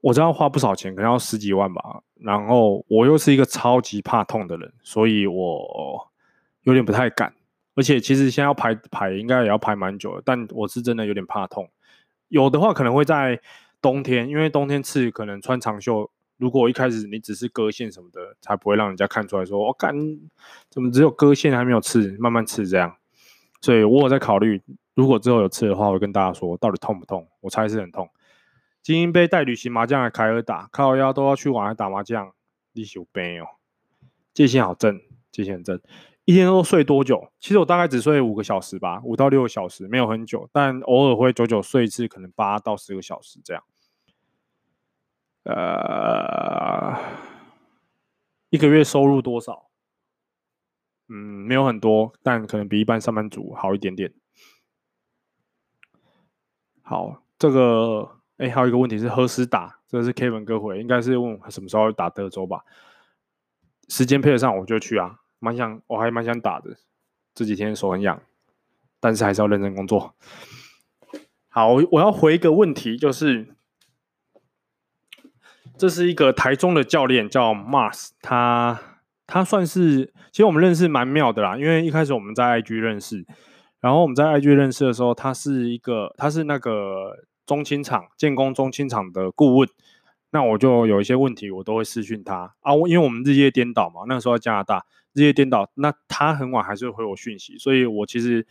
[0.00, 2.00] 我知道花不少钱，可能要十几万吧。
[2.14, 6.10] 然后我又是一个超级怕痛的人，所以我
[6.62, 7.34] 有点不太敢。
[7.74, 10.22] 而且其实现在要排排，应该也要排蛮久的。
[10.24, 11.68] 但我是真的有点怕痛。
[12.28, 13.38] 有的话可能会在
[13.82, 16.10] 冬天，因为冬天刺可能穿长袖。
[16.40, 19.94] 如果一开始你只是割线什么的，才不会让人家看出来说，我、哦、干
[20.70, 22.96] 怎么只有割线还没有刺，慢慢刺这样。
[23.60, 24.62] 所以我有在考虑，
[24.94, 27.28] 如果之后有刺的话，我会跟大家说到底痛不痛。
[27.42, 28.08] 我猜是很痛。
[28.82, 32.32] 精英杯带旅行麻将来凯尔打，靠腰都要去玩来打麻将，
[32.72, 33.46] 你有病哦。
[34.32, 34.98] 界限好正，
[35.30, 35.78] 界限很正。
[36.24, 37.30] 一天都睡多久？
[37.38, 43.62] 其实我大概只睡五个小时吧，五到六个小时，没有很久，但偶尔会久久睡一次，可能八到十个小时这样。
[45.44, 46.98] 呃，
[48.50, 49.70] 一个月收入多少？
[51.08, 54.12] 嗯，没有很多，但可能比一般上班族好一点点。
[56.82, 59.80] 好，这个，哎，还有一个问题是何时打？
[59.88, 62.64] 这个是 Kevin 哥回，应该是问什么时候打德州吧？
[63.88, 66.76] 时间配得上我就去啊，蛮想，我还蛮想打的。
[67.34, 68.22] 这几天手很痒，
[69.00, 70.14] 但是还是要认真工作。
[71.48, 73.56] 好，我要回一个问题，就是。
[75.80, 78.78] 这是一个台中的教练，叫 Mars，他
[79.26, 83.24] 他算是，其实我们认识蛮妙的啦，因为一开始我们在 IG 认识，
[83.80, 89.66] 然后我们在 IG 认识的时候，他是一个，他是那个中青厂建工中青厂的顾问，
[90.32, 98.46] 那我就有一些问题，我都会私讯他啊，因为我们日夜颠倒嘛，那个时候在加拿大日夜颠倒，那他很晚还是会回我讯息，所以我其实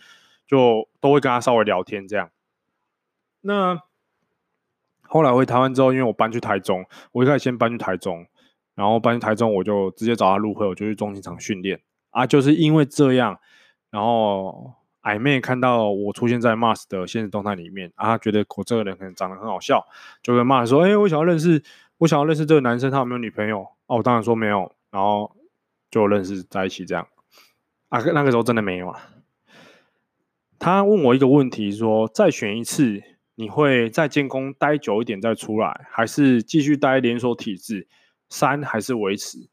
[0.48, 2.32] 就都会跟他稍微聊天这样，
[3.42, 3.84] 那。
[5.12, 8.24] 后来回台湾之后，因为我搬去台中，我一开始先搬去台中，
[8.76, 12.28] 然后搬去台中，我就直接找他入会，我就去中心场训练啊。
[12.28, 13.40] 就是因为这样，
[13.90, 19.84] 然后矮妹看到我出现在 Mars 的现实动态里面啊，觉得我这个人可能长得很好笑，
[20.22, 21.64] 就跟 Mars 说：“哎、我想要认识，
[21.98, 25.36] 我想要认识这个男生，他有没有女朋友？”哦、啊，我当然说没有，然后
[25.90, 27.08] 就认识在一起这样
[27.88, 28.00] 啊。
[28.14, 29.02] 那个时候真的没有啊。
[30.60, 33.02] 他问我一个问题，说：“再选一次。”
[33.40, 37.88] 你会在建工待久一点再出来，还是继续待连锁体制？
[38.28, 39.48] 三还是维持？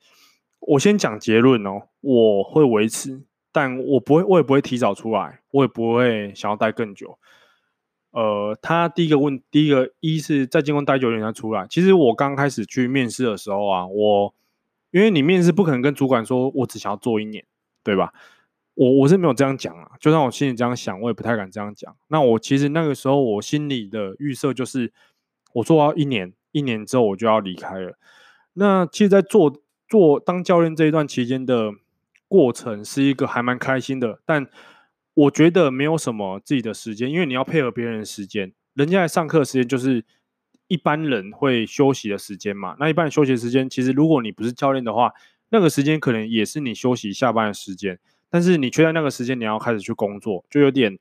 [0.59, 3.23] 我先讲结论哦，我会维持，
[3.53, 7.17] 但我不会，我也不会提早出来，我也不会想要待更久。
[8.11, 11.65] 呃，他第一个问，第一个一是在建工待久一点再出来。
[11.71, 14.35] 其实我刚开始去面试的时候啊，我
[14.91, 17.45] 因为你面试不可能跟主管说我只想要做一年，
[17.85, 18.13] 对吧？
[18.77, 21.97] 我我是没有这样讲啊，就算我心里这样想，我也不太敢这样讲。
[22.07, 24.93] 那我其实那个时候我心里的预设就是，
[25.55, 27.99] 我做到一年，一年之后我就要离开了。
[28.53, 29.53] 那其实，在做
[29.89, 31.73] 做当教练这一段期间的
[32.29, 34.47] 过程，是一个还蛮开心的，但。
[35.17, 38.53] 我觉得没有什么自己的时间，因为你要配合别人的时间。
[38.75, 40.05] 人家来上课时间就是
[40.69, 42.77] 一般人会休息的时间嘛。
[42.79, 45.15] 那一般休息时间，其实如果你不是教练的话，
[45.49, 47.99] 那个时间可能也是你休息下班的时间。
[48.31, 50.99] 但是你却在那个时间你要开始去工作，就有点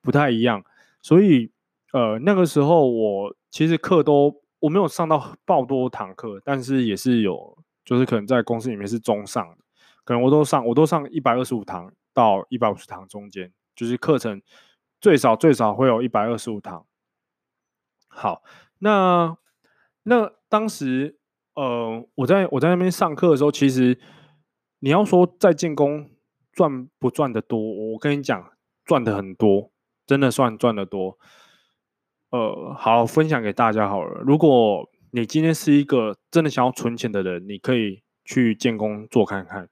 [0.00, 0.64] 不太一样。
[1.02, 1.50] 所以，
[1.92, 9.56] 呃，那个时候我其实课都我没有上到爆多堂课，但是也是有，就是可能在公司里面是中上，
[10.04, 11.92] 可能我都上我都上一百二十五堂。
[12.16, 14.40] 到一百五十堂中间，就是课程
[15.02, 16.86] 最少最少会有一百二十五堂。
[18.08, 18.42] 好，
[18.78, 19.36] 那
[20.04, 21.18] 那当时
[21.52, 23.98] 呃，我在我在那边上课的时候，其实
[24.78, 26.08] 你要说在进工
[26.56, 28.50] 赚不赚的多，我跟你讲，
[28.86, 29.70] 赚的很多，
[30.06, 31.18] 真的算赚的多。
[32.30, 34.22] 呃，好，分享给大家好了。
[34.24, 39.68] 如果你今天是一个真的想要存钱的人，你可以去建工做看看。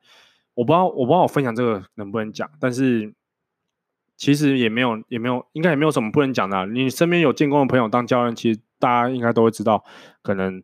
[0.53, 3.15] 我不知道，我不知道我分享这个能不能讲，但是
[4.19, 6.67] 其实也没有，也没有，应该也没有什么不能讲的。
[6.67, 9.83] 你身边有建工的朋友当教练，其实大家应该都会知道，
[10.21, 10.63] 可能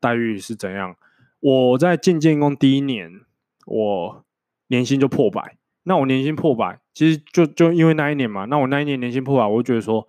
[0.00, 0.96] 待遇是怎样。
[1.38, 3.20] 我在进建工第一年，
[3.64, 4.24] 我
[4.72, 5.58] 年薪就破百。
[5.82, 8.46] 那我年薪破百，其实就就因为那一年嘛。
[8.46, 10.08] 那我那一年年薪破百，我就觉得说，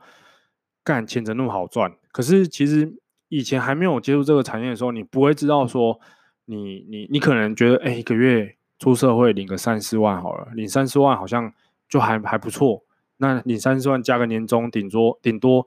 [0.83, 1.93] 干钱怎么那么好赚？
[2.11, 2.95] 可是其实
[3.27, 5.99] 以前还没有接触这个产业的时候，你不会知道说
[6.45, 8.55] 你，你你你可能觉得，哎，一个月。
[8.79, 11.53] 出社会领个三四万好了，领三四万好像
[11.87, 12.83] 就还还不错。
[13.15, 15.65] 那领三四万加个年终，顶多顶多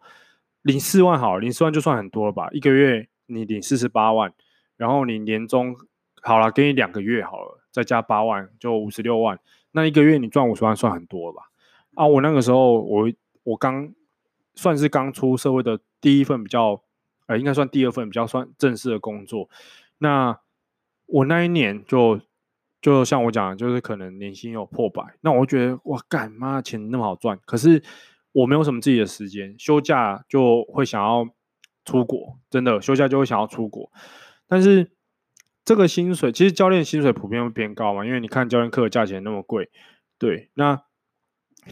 [0.61, 2.51] 领四万好了，领四万就算很多了吧？
[2.53, 4.31] 一个月你领四十八万，
[4.77, 5.75] 然后你年终
[6.21, 9.39] 好了，给你两个月好了，再加八万就五十六万。
[9.73, 11.43] 那一个月你赚五十万算很多了吧？
[11.95, 13.13] 啊，我那个时候我
[13.45, 13.93] 我刚
[14.55, 16.81] 算是刚出社会的第一份比较，
[17.27, 19.51] 呃，应该算第二份比较算正式的工作。
[19.99, 20.41] 那
[21.05, 22.19] 我那一年就。
[22.83, 27.83] 就像我讲，就是可能年薪有破百，那我觉得哇，干妈钱那么好赚，可是
[28.31, 31.27] 我没有什么自己的时间，休假就会想要
[31.85, 33.91] 出国，真的休假就会想要出国。
[34.47, 34.89] 但是
[35.67, 39.69] 这个薪水，其实教练薪水普遍会偏高嘛，因为你看教练课的价钱那么贵，
[40.19, 40.81] 对，那。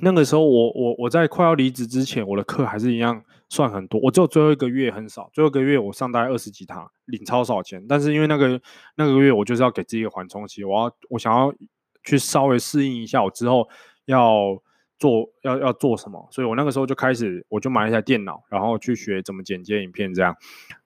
[0.00, 4.00] 那个时候我，我我在快要离职之前，我的课还是一样算很多。
[4.02, 7.86] 我只有最后一个月很少，最后一个月我上大概二十几堂，领超少钱。
[7.88, 8.60] 但是因为那个
[8.96, 11.54] 那个月我就是要给自己一个缓冲期，我要我想要
[12.02, 13.68] 去稍微适应一下我之后
[14.06, 14.60] 要
[14.98, 20.34] 做要要做什么，所以我那个时候就开始我就买了一台电脑，然后去学怎么剪接影片这样。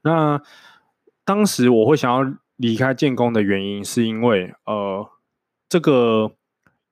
[0.02, 0.38] 那
[1.24, 5.08] 当时我会想要离开建工的原因，是因为呃
[5.66, 6.32] 这个。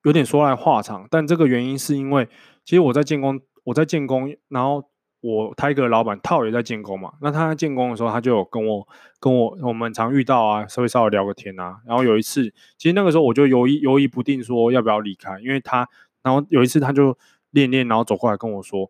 [0.05, 2.29] 有点说来话长，但这个原因是因为，
[2.64, 4.88] 其实我在建工，我在建工，然后
[5.20, 7.14] 我他一个老板套也在建工嘛。
[7.20, 8.87] 那他在建工的时候，他就有跟我
[9.18, 11.81] 跟我我们常遇到啊，稍微稍微聊个天啊。
[11.85, 12.44] 然后有一次，
[12.79, 15.88] 其实那个时候我就犹豫犹豫不定，说要不要离开，因为他，
[16.22, 17.18] 然后有一次他就
[17.50, 18.88] 练练，然后走过来跟我说：“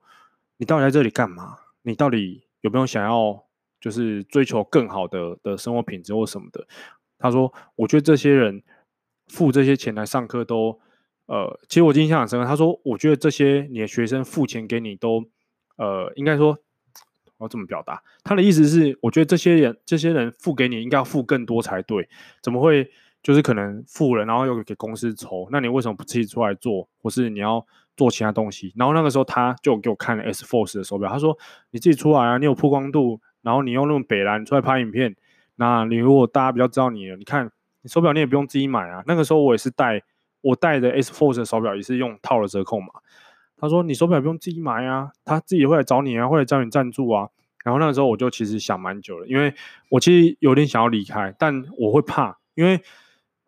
[0.58, 1.56] 你到底在这里干嘛？
[1.80, 3.45] 你到底有没有想要
[3.80, 6.66] 就是追求更好的的生活品质或什么的？”
[7.18, 8.62] 他说：“我觉得这些人
[9.28, 10.80] 付这些钱来上课都。”
[11.26, 12.46] 呃，其实我印象很深刻。
[12.46, 15.24] 他说：“我觉得这些你的学生付钱给你都，
[15.76, 16.56] 呃，应该说，
[17.38, 18.00] 我要怎么表达？
[18.22, 22.08] 他的意思是，我觉得这些人，这些人付给你，应该要付更多才对。
[22.40, 22.88] 怎么会
[23.24, 25.48] 就是可能付了，然后又给公司筹？
[25.50, 28.72] 那你为什么不自己出来做，或是你要做其他东西？
[28.76, 31.36] 然后那个时候他就给我看了 S-Force 的手表，他说：
[31.72, 35.14] 你自己出来啊，你有曝光度，然后你用那种北蓝出来拍影片，
[35.54, 37.48] 那你如果大家比较知道你了，你看
[37.82, 39.04] 你手表你也不用自己买啊。
[39.06, 40.02] 那个时候我也是带。”
[40.42, 42.86] 我戴的 S-Force 手表也是用套了折扣嘛。
[43.56, 47.28] 他说：“你手表不用自己买啊，他自己会来找你啊，会来找你赞助啊。”
[47.64, 49.52] 然后那个时候我就其实想蛮久了，因为
[49.88, 52.80] 我其实有点想要离开，但我会怕，因为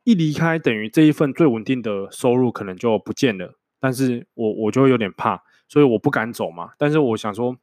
[0.02, 3.54] 一离开等于这一份最稳定的收入可能就不见了。
[3.78, 6.70] 但是我我就会有点怕，所以我不敢走嘛。
[6.76, 7.56] 但是我想说，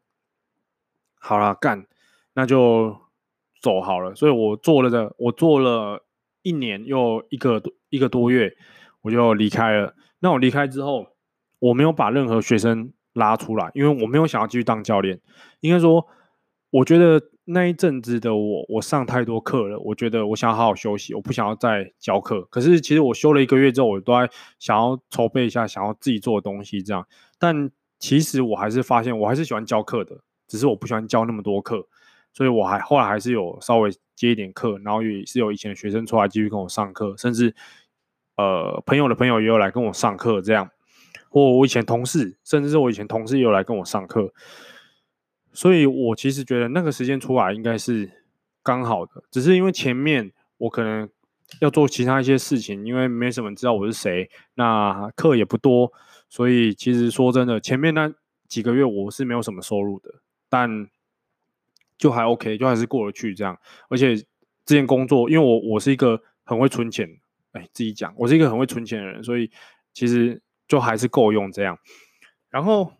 [1.19, 1.85] 好了，干，
[2.35, 2.95] 那就
[3.59, 4.13] 走好了。
[4.13, 6.05] 所以我做了的，我做了
[6.43, 7.59] 一年又一个
[7.89, 8.55] 一个多月。
[9.01, 9.93] 我就离开了。
[10.17, 11.05] 那我离开之后，
[11.59, 15.21] 我没有把任何学生拉出来，因为我没有想要继续当教练。
[15.59, 16.07] 应该说，
[16.71, 19.77] 我觉得那一阵子的我，我上太多课了。
[19.79, 22.41] 我觉得我想要好好休息，我不想要再教课。
[22.49, 24.27] 可是其实我休了一个月之后，我都在
[24.57, 27.07] 想要筹备一下，想要自己做的东西这样。
[27.37, 27.69] 但
[27.99, 30.19] 其实我还是发现，我还是喜欢教课的。
[30.47, 31.87] 只是我不喜欢教那么多课，
[32.35, 37.55] 所以我还后来还是有稍微接一点课，然后也是有以前的学生出来继续跟我上课，甚至
[38.35, 40.69] 呃朋友的朋友也有来跟我上课，这样，
[41.29, 44.33] 或我以前同事，甚至是我以前同事也有来跟我上课，
[45.53, 48.11] 所以我其实觉得那个时间出来应该是
[48.61, 51.09] 刚好的，只是因为前面我可能
[51.61, 55.93] 要做其他一些事情，因为没什么人知道我是谁，那课也不多，
[56.27, 58.11] 所以其实说真的，前面那
[58.47, 60.15] 几个月我是没有什么收入的，
[60.49, 60.89] 但
[61.97, 63.57] 就还 OK，就还是过得去这样。
[63.89, 64.25] 而且之
[64.75, 67.09] 前工作，因为我我是一个很会存钱，
[67.51, 69.49] 哎，自己讲，我是一个很会存钱的人，所以
[69.93, 71.77] 其实就还是够用这样。
[72.49, 72.93] 然后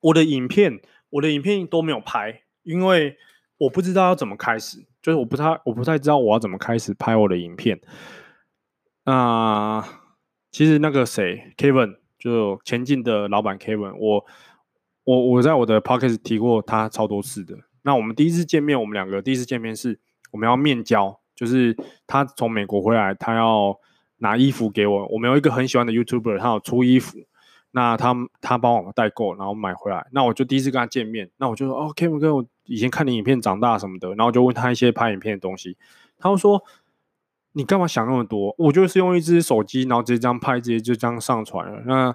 [0.00, 0.80] 我的影片，
[1.10, 3.16] 我的影片都没有拍，因为
[3.58, 7.80] 我不知道要怎么开始，就是我不太我不太知道我要怎么开始拍我的影片。
[9.04, 9.82] 那
[10.50, 11.98] 其实那个谁，Kevin。
[12.18, 14.26] 就前进的老板 Kevin，我
[15.08, 17.56] 我我在我的 podcast 提过他超多次的。
[17.80, 19.98] 那我们第一次见面，我们两个第一次见面是
[20.32, 21.74] 我们要面交，就是
[22.06, 23.74] 他从美国回来，他要
[24.18, 25.06] 拿衣服给我。
[25.06, 27.20] 我们有一个很喜欢的 YouTuber，他有出衣服，
[27.70, 30.06] 那他他帮我们代购，然后买回来。
[30.12, 35.76] 那我就第一次跟他见面，那我就说哦，Kevin 哥，我以前看你影片长大什么的，然后就问他一些拍影片的东西，
[36.18, 36.62] 他就说。
[37.52, 38.54] 你干嘛想那么多？
[38.56, 42.14] 我就是用一支手机，然后直接这样拍，直接就这样上传了，那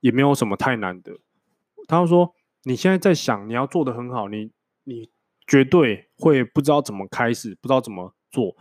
[0.00, 1.12] 也没有什么太难的。
[1.88, 2.32] 他说
[2.64, 4.52] ：“你现在在想你要做的很好，你
[4.84, 5.08] 你
[5.46, 8.54] 绝对会不知道怎么开始，不知道怎么做。”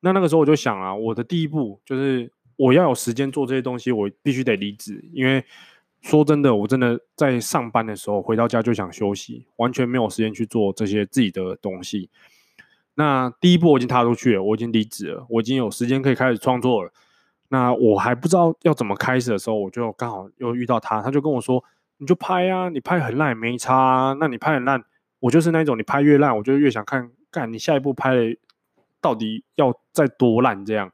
[0.00, 5.44] 那那个时候我就想啊，我的第一步就是我要有时间做这些东西，我必须得离职，因为
[6.00, 12.08] 说真的，我真的在上班的时候回到家就想休息，完全没有时间去做这些自己的东西。
[12.94, 16.92] 那第一步我已经踏出去了，我已经离职了，我已经有时间可以开始创作了。
[17.48, 21.64] 那我还不知道要怎么开始的时候，我就刚好又遇到他，他就跟我说
[21.98, 24.16] ：“你就拍啊，你拍很烂也没差啊。
[24.18, 24.82] 那你拍很烂，
[25.20, 28.36] 我就是那种你拍越烂，我就越想看，干你下一步拍的
[29.00, 30.90] 到底要再多烂这样。”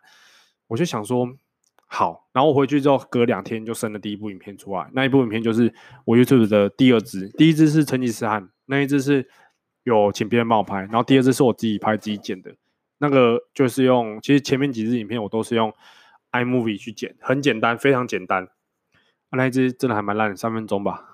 [0.68, 1.28] 我就想说
[1.86, 5.72] 好，然后我回去之后隔两天就生了第一部影片出来，那一部影片就是
[6.04, 9.28] 我 YouTube 的第二支，第一支是成吉思汗，那一支是。
[9.86, 12.56] 有请别人帮我拍，然后第二支是我自己拍自己剪的，
[12.96, 15.70] 那个就是用，其实前面几支影片我都是用
[16.32, 18.48] iMovie 去剪，很简单，非常简单。
[19.34, 21.04] 那一支真的还蛮烂的，三分钟吧，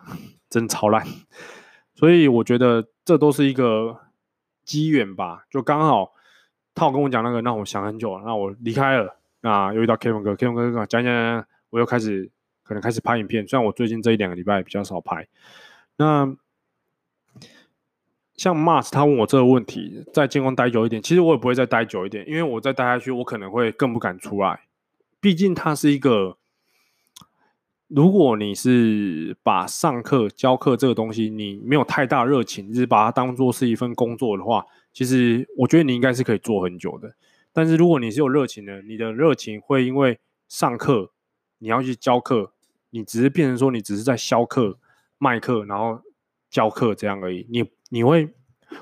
[0.48, 1.06] 真超烂。
[1.94, 4.00] 所以我觉得这都是一个
[4.64, 6.12] 机缘吧，就刚好
[6.74, 12.30] 他有跟我讲那个，让我想很久了，那我离开了，那又遇到 Kevin 哥，Kevin 哥讲讲讲，我又开始
[12.62, 15.28] 可能开始拍影片，虽然我最近这一两个礼拜比较少拍，
[15.96, 16.36] 那。
[18.36, 24.60] 像 Mars 他问我这个问题，在建工待久一点，其实我也不会再待久一点，因为我再待下去，我可能会更不敢出来。
[25.20, 26.38] 毕竟他是一个，
[27.94, 37.14] 如果你是把上课教课这个东西，你没有太大热情，就是把它当做是一份工作的话，其实我觉得你应该是可以做很久的。
[37.52, 40.18] 但是如果你是有热情的，你的热情会因为
[40.48, 41.10] 上课
[41.58, 42.52] 你要去教课，
[42.90, 44.78] 你只是变成说你只是在销课、
[45.18, 46.00] 卖课，然后
[46.48, 47.64] 教课这样而已，你。
[47.92, 48.28] 你会，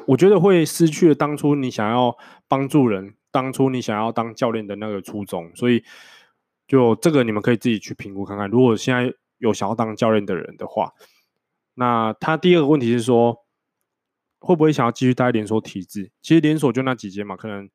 [0.08, 2.14] 我觉得会失去了当初你想要
[2.46, 5.50] 帮助人，当初你想要当教练的那个初衷。
[5.54, 5.82] 所以，
[6.68, 8.48] 就这个你们可以自己去评估看看。
[8.48, 10.92] 如果现在有想要当教练的人的话，
[11.74, 13.44] 那他第二个问题是说，
[14.38, 16.12] 会不会想要继续待连锁体制？
[16.20, 17.68] 其实连锁就那几间嘛，可能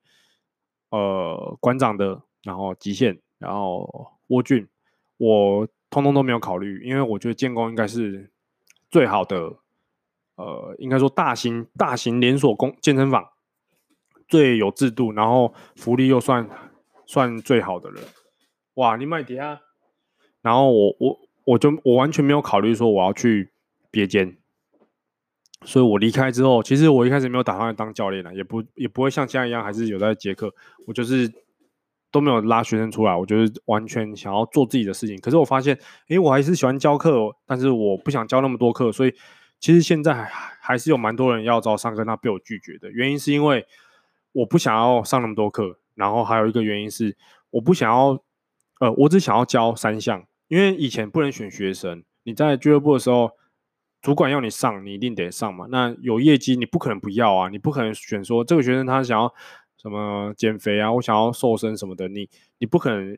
[0.91, 4.67] 呃馆长的，然后极限，然后沃郡，
[5.17, 8.31] 我通通都没有考虑，因为我觉得建工应该是
[8.89, 9.57] 最好的。
[10.35, 13.23] 呃，应该说大型大型连锁工健身房
[14.27, 16.49] 最有制度，然后福利又算
[17.05, 18.01] 算最好的了。
[18.75, 19.59] 哇，你买底啊，
[20.41, 23.51] 然后我我我就我完全没有考虑说我要去
[23.91, 24.37] 别间，
[25.63, 30.53] 所以我离开之后，其实我一开始没有打算当教练的，也不也不会像现在一样还是有在接课，
[30.87, 31.31] 我就是
[32.11, 35.19] 都没有拉学生出来，我就是完全想要做自己的事情。
[35.19, 35.77] 可是我发现，
[36.09, 39.13] 诶，我还是喜欢教课，但是我不想教那么多课，所以。
[39.59, 40.25] 其实现在还
[40.59, 43.65] 还是有蛮多人要找我上课，那被我拒绝的原因是因为
[44.33, 47.15] 我不想要上那么多课，然后还有一个原因是
[47.49, 48.21] 我不想要，
[48.79, 53.31] 呃，我只想要教三项，因为以前不能选学生，你在俱乐部的时候，
[54.01, 55.67] 主管要你上，你一定得上嘛。
[55.69, 59.33] 那有业绩，你不可能不要啊，你不可能选说这个学生他想要
[59.81, 63.17] 什么减肥啊，我想要瘦身什么的，你你不可能，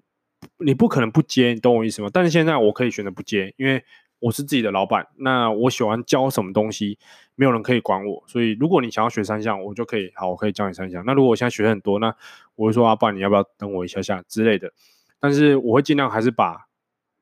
[0.60, 2.10] 你不可能不接，你懂我意思吗？
[2.14, 3.84] 但是现在我可以选择不接，因为。
[4.20, 6.98] 我是自己的老板，那我喜欢教什么东西，
[7.36, 8.24] 没有人可以管我。
[8.26, 11.04] 所以，如果你想要学三项，我就可以好，我可以教你三项。
[11.06, 12.16] 那如果我现在学很多，那
[12.56, 14.72] 我会说阿爸，你要不要等我一下下之类的？
[15.20, 16.68] 但是我会尽量还是把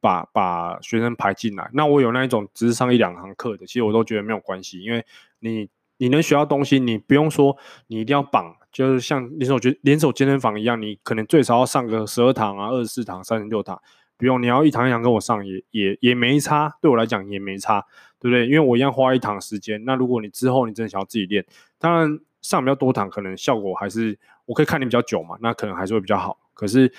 [0.02, 1.70] 把把学生排进来。
[1.74, 5.06] 那我有那一种只是上一两堂课的，其实我都觉得没有关系，因为
[5.40, 7.56] 你你能学到东西，你不用说
[7.88, 13.82] 你一定要绑，就是像连手健联手健身房一样，你可能最少要上个十二堂啊，二十四堂、三十六堂，
[14.18, 17.86] 不用你要一堂一堂跟我上也也也没差，对我来讲也没差，
[18.20, 18.46] 对不对？
[18.46, 19.82] 因为我一样花一堂时间。
[19.86, 21.46] 那如果你之后你真的想要自己练，
[21.80, 26.38] 当然上比较多堂，可能效果还是我可以看你比较久嘛，那可能还是会比较好。
[26.54, 26.92] 可是。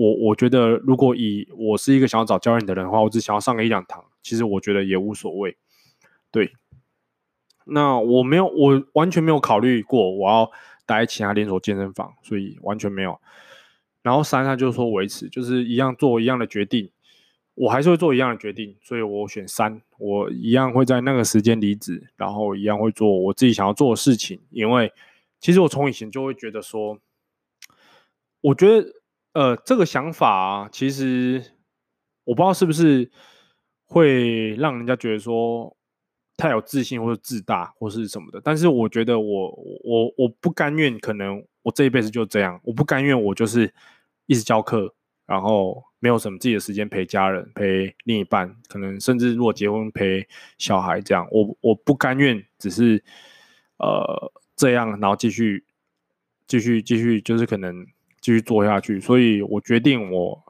[0.00, 5.58] 我我觉得，如果以我是一个想要找教练的人的话，我只想要上个一两堂，其实我觉得也无所谓。
[6.30, 6.54] 对，
[7.66, 10.50] 那我没有，我完全没有考虑过我要
[10.86, 13.20] 待其他连锁健身房，所以完全没有。
[14.00, 16.90] 然后三，他就是说维持，就是一样做一样的决定，
[17.54, 24.40] 我还是会做一样的决定，所以我选三，我一样会在那个时间离职，然后一样会做我自己想要做的事情。
[24.48, 24.90] 因为
[25.40, 26.98] 其实我从以前就会觉得说，
[28.40, 28.94] 我觉得。
[29.32, 31.40] 呃，这个想法啊，其实
[32.24, 33.08] 我不知道是不是
[33.86, 35.76] 会让人家觉得说
[36.36, 38.40] 太有自信或者自大或是什么的。
[38.42, 39.50] 但是我觉得我
[39.84, 43.72] 我我不甘愿，可能我这一辈子就这样，我不甘愿我就是
[44.26, 44.92] 一直教课，
[45.26, 50.26] 然后没有什么自己的时间陪家人、陪另一半，可能甚至如果结婚陪
[50.58, 53.00] 小孩这样，我我不甘愿只是
[53.78, 55.64] 呃这样，然后继续
[56.48, 57.86] 继续继续，就是可能。
[58.20, 60.42] 继续做下去，所以我决定，我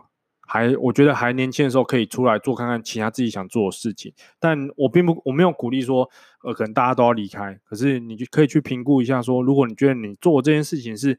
[0.46, 6.10] 还我觉得还年轻的时候可以出来做看看其他自己想做的事情，但我并不我没有鼓励说，
[6.42, 11.16] 呃，可能大家都要离开，可是你就可以去评估一下，说如果你觉得你做这件事情是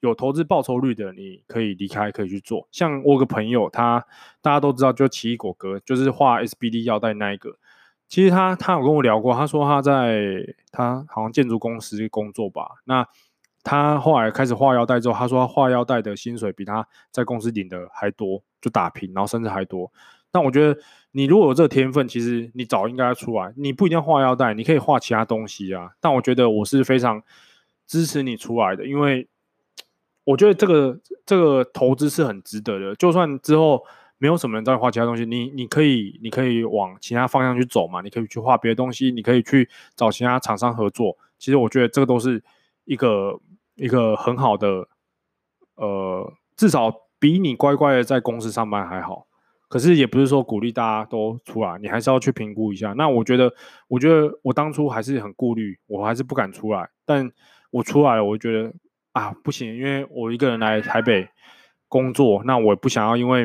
[0.00, 2.68] 有投资报酬率的，你可以离开，可以去做。
[2.70, 4.04] 像我有个朋友，他
[4.42, 7.56] 大家都知道，就奇异果哥，就是画 SBD 腰带那一个，
[8.06, 13.08] 其实他他有跟我聊过，他说他在他好像建筑公司工作吧，那。
[13.68, 19.92] 他后来开始画腰带之后，他说他画腰带的薪水比他在公司领的还多，就打平，然后甚至还多。
[20.30, 23.52] 但我觉得你如果有这个天分，其实你早应该出来。
[23.58, 25.90] 你不一定要画腰带，你可以画其他东西啊。
[26.00, 27.22] 但我觉得我是非常
[27.86, 29.28] 支持你出来的，因为
[30.24, 32.94] 我觉得这个这个投资是很值得的。
[32.94, 33.84] 就算之后
[34.16, 38.00] 没有什么人在画其他东西，你你可以你可以往其他方向去走嘛。
[38.00, 41.18] 你可以去画别的东西，你可以去找其他厂商合作。
[41.38, 42.42] 其实我觉得这个都是
[42.86, 43.38] 一个。
[43.78, 44.88] 一个很好的，
[45.76, 49.26] 呃，至少比你乖乖的在公司上班还好。
[49.68, 52.92] 可是也不是说鼓励大家都出来，你还是要去评估一下。
[52.94, 53.52] 那我觉得，
[53.86, 56.88] 我觉得我当初还是很顾虑，我还是不敢出来。
[57.04, 57.30] 但
[57.70, 58.72] 我出来了，我觉得
[59.12, 61.28] 啊，不行，因为我一个人来台北
[61.86, 63.44] 工作，那我也不想要，因为，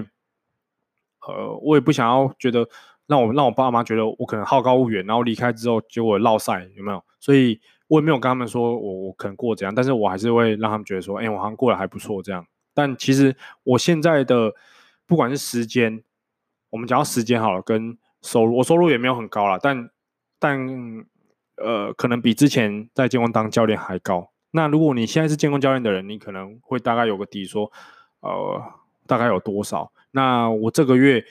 [1.27, 2.67] 呃，我也不想要觉得
[3.05, 7.03] 让我让我爸妈觉得我可能好高骛远，然后离开之后结果落赛，有没有？
[7.19, 7.61] 所以。
[7.93, 12.43] 我也没有跟他们说我我可能过怎样，但是我还是会让他们觉得说，哎、我好像过得还不错这样。
[12.73, 14.51] 但其实我现在的
[15.05, 16.03] 不管是时间，
[16.71, 19.91] 我们讲到时间好了，跟收入，我收入也没有很高啦，但
[20.39, 20.59] 但
[21.57, 24.31] 呃，可能比之前在健工当教练还高。
[24.49, 27.71] 那如果你现在是健工教练的人，你可能会大概有个底，说，
[28.21, 28.59] 呃，
[29.05, 29.91] 大概有多少？
[30.09, 31.23] 那我这个月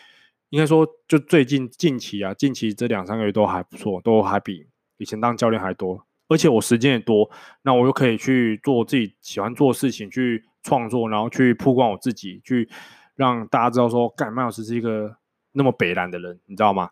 [0.50, 6.06] 应该说，就最近近期啊，近期这两三个月都还不错，都还比以前当教练还多。
[6.32, 7.30] 而且我时间也多，
[7.60, 12.66] 那我又可以去做自己喜欢做的事情，去创作，然后去曝光我自己，去
[13.14, 15.14] 让大家知道说，干，麦老师是一个
[15.52, 16.88] 那么北蓝的人，你知道吗？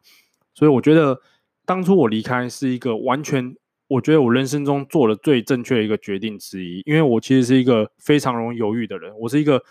[0.52, 1.18] 所以我觉得
[1.64, 3.56] 当初我离开是一个完全，
[3.88, 9.62] 我觉得我人生中做的最正确的一个决定之一，因为我其实是一个非常容易犹豫的人，我是一个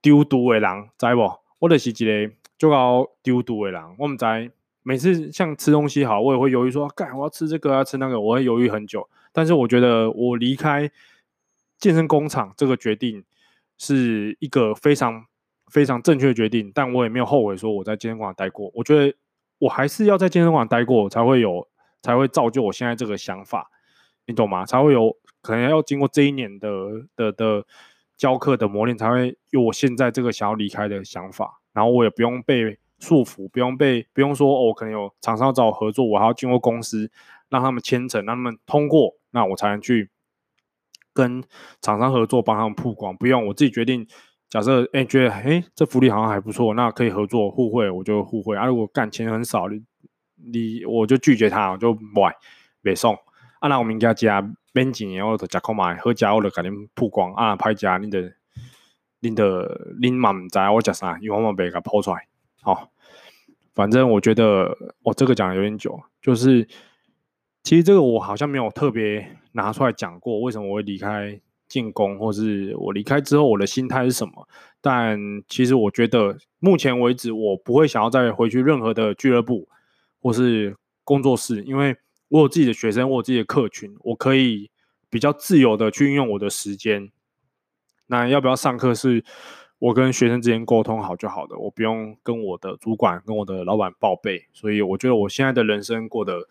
[0.00, 1.30] 丢毒的人，知不？
[1.58, 4.50] 我的是一个就搞丢毒的人，我们在。
[4.86, 9.10] 每次像吃东西好，我也会犹豫说，干，我要吃这个，要吃那个，我会犹豫很久。
[9.32, 10.88] 但是我觉得我离开
[11.76, 13.24] 健身工厂这个决定
[13.78, 15.26] 是一个非常
[15.72, 18.70] 非常正确的决定，但我也没有后悔说我在健身馆待过。
[18.74, 19.12] 我觉得
[19.58, 21.66] 我还是要在健身馆待过，才会有
[22.00, 23.68] 才会造就我现在这个想法，
[24.26, 24.64] 你懂吗？
[24.64, 26.68] 才会有可能要经过这一年的
[27.16, 27.66] 的的
[28.16, 31.60] 教课的磨练，才会有我现在这个想要离开的想法。
[31.72, 32.78] 然后我也不用被。
[32.98, 37.10] 束缚，不用被，不用说哦，可能有厂商找我合作，我还要经过公司
[37.48, 40.10] 让他们签成，让他们通过，那我才能去
[41.12, 41.42] 跟
[41.80, 43.16] 厂商合作，帮他们曝光。
[43.16, 44.06] 不用，我自己决定。
[44.48, 48.56] 假设哎、觉得哎、这福利好像还不错，那可以合作互惠，我就互惠。
[48.56, 49.82] 啊，如果干钱很少，你
[50.36, 52.32] 你我就拒绝他，我就不爱
[52.80, 53.12] 别送。
[53.58, 54.40] 啊，那我们家家
[54.72, 57.34] 免钱，我就吃苦买，好家我就给你曝光。
[57.34, 58.32] 啊，歹食，你的
[59.18, 62.28] 你的你嘛唔知我食啥，因为我嘛袂甲抛出来。
[62.66, 62.90] 好，
[63.76, 66.66] 反正我觉得我这个讲的有点久，就是
[67.62, 74.48] 其实这个我好像没有特别拿出来讲过，为什么我会离开进攻，或是我离开之后我的心态是什么。
[74.80, 79.68] 但其实我觉得，目前为止我不会想要再回去任何的俱乐部
[80.20, 81.96] 或是工作室，因为
[82.26, 84.72] 我有自己的学生，我有自己的客群，我可以
[85.08, 87.12] 比较自由的去运用我的时间。
[88.08, 89.24] 那要不要上课是
[89.78, 94.46] 我跟学生之间沟通好就好的，我不用跟我的主管跟我的老板报备。
[94.52, 96.48] 所以我觉得我现在的人生过得，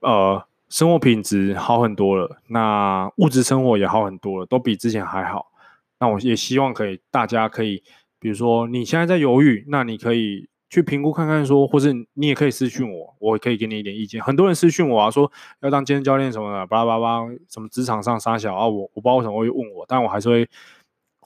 [0.00, 0.44] 呃。
[0.70, 5.50] 生活品质好很多了，那物质生活也好很多了，都比之前还好。
[5.98, 7.82] 那我也希望可以，大家可以，
[8.20, 14.22] 比如说你现在在犹豫，那你可以去评估看看说，或是你也可以私讯我，我可以给你一点意见。
[14.22, 15.28] 很多人私讯我啊，说
[15.60, 20.48] 要当健身教练什么的，巴拉巴拉，什么职场上杀小啊，我我不知道为什么会问我，但我还是会，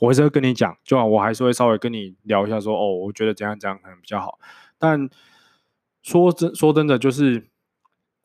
[0.01, 4.38] 我还是会跟你讲，就我还是会稍微跟你聊一下说，哦，我觉得怎样怎样可能比较好。
[4.78, 5.09] 但
[6.03, 7.49] 说真说真的，就是。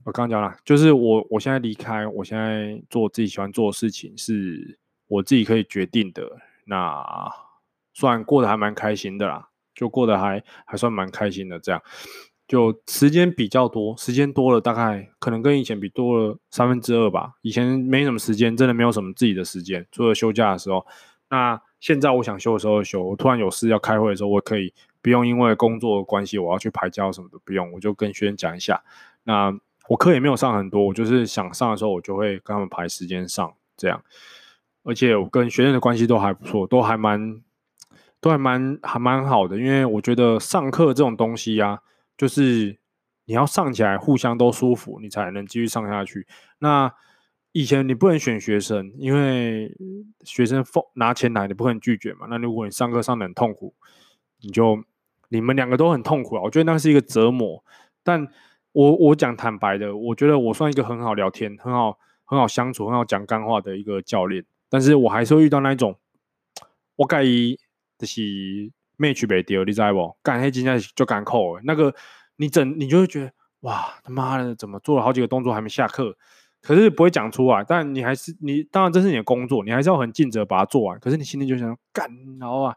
[0.06, 6.24] 我刚刚讲了，就是我我现在离开，我现在做自己喜欢做的事情，是我自己可以决定的。
[6.66, 7.06] 那
[7.94, 11.60] 算过得还蛮开心的啦，就过得还还算蛮开心的。
[11.60, 11.82] 这样，
[12.48, 17.34] 就时间比较多，时间多了，大概可能跟以前比多了三分之二吧。
[17.42, 20.84] 以前没什么时间，真的没有什么自己的时间，除了休假的时候。
[21.30, 28.84] 那现在我想休的时候休，我突然有事要开会的时候，我可以不用因为工作关系，我要去排教什么的，不用，我就跟学生讲一下。
[29.24, 29.58] 那
[29.88, 34.04] 我课也没有上很多，我就是想上的时候，我就会跟他们排时间上，这样。
[34.84, 37.42] 而且我跟学生的关系都还不错，都还蛮，
[38.20, 39.58] 都还蛮还蛮好的。
[39.58, 41.80] 因为我觉得上课这种东西啊，
[42.18, 42.78] 就是
[43.26, 46.26] 你要上起来互相都舒服，你才能继续上下去。
[46.60, 46.92] 那
[47.60, 49.76] 以前你不能选学生，因为
[50.24, 52.26] 学生拿钱来，你不可能拒绝嘛。
[52.30, 53.74] 那如果你上课上的很痛苦，
[54.42, 54.82] 你就
[55.28, 56.42] 你们两个都很痛苦啊。
[56.44, 57.64] 我觉得那是一个折磨，
[58.04, 58.28] 但。
[58.72, 65.98] 我我讲坦白的，我觉得我算一个很好聊天、很好很好相处、很好讲干话的一个教练，但是我还是会遇到那一种，
[66.96, 67.60] 我介意
[67.98, 68.22] 就是
[69.00, 70.16] match 不到，你知不？
[70.22, 71.92] 干黑今天就敢扣，那个
[72.36, 76.16] 你整你就会觉得哇他妈的，怎么做了好几个动作还没下课？
[76.62, 81.00] 可是不会讲出来，但你还是你当然这是你的工作，你还是要很尽责把它做完。
[81.00, 82.76] 可是你心里就想干，然后啊，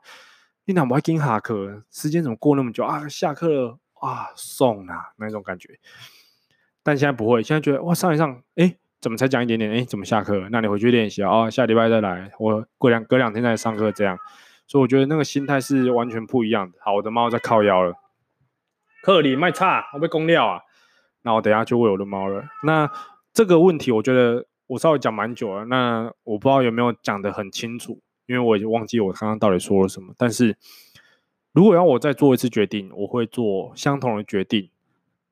[0.64, 1.84] 你哪不会跟下课？
[1.90, 3.08] 时间怎么过那么久啊？
[3.08, 3.78] 下课了。
[4.02, 5.78] 啊，送啊，那种感觉，
[6.82, 9.70] 但现在不会，现在觉得哇，上一上，哎，怎么才讲一点点？
[9.70, 10.48] 哎，怎么下课？
[10.50, 14.18] 那你回去练习啊，哦，下礼拜再来，我过两隔两天再上课，这样，
[14.66, 16.76] 所以我觉得那个心态是完全不一样的。
[16.80, 17.94] 好，我的猫在靠腰了，
[19.04, 20.60] 克里卖差，我被攻掉啊，
[21.22, 22.42] 那我等下就喂我的猫了。
[22.64, 22.90] 那
[23.32, 30.56] 这个问题，我觉得我稍微讲蛮久了，那我不知道有没有讲得很清楚，因为我已经忘记我刚刚到底说了什么，但是。
[31.54, 34.70] 如果要我再做一次决定，我会做相同的决定。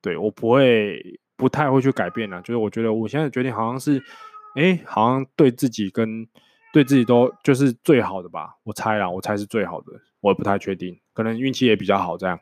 [0.02, 2.42] 对，我不会不太会去改变了。
[2.42, 3.98] 就是我觉得我现在决定好像是，
[4.54, 6.28] 哎，好像对自己跟
[6.74, 8.58] 对自己都就是最好的吧。
[8.64, 9.92] 我猜啦，我猜是最好的。
[10.20, 12.38] 我也不太确定，可能运气也比较好这样。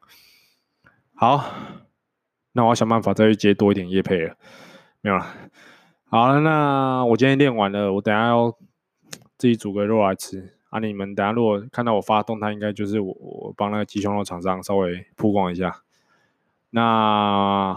[1.15, 1.49] 好，
[2.51, 4.37] 那我要想办法再去接多一点业配了。
[5.09, 5.27] 没有了。
[6.11, 8.51] 好了，那我今天练完了，我等下要
[9.39, 10.55] 自己煮个肉来吃。
[10.69, 10.79] 啊！
[10.81, 15.81] 你们等下如果看到我发动态，应该就是我我帮那个鸡胸肉厂商稍微曝光一下。
[16.69, 17.75] 那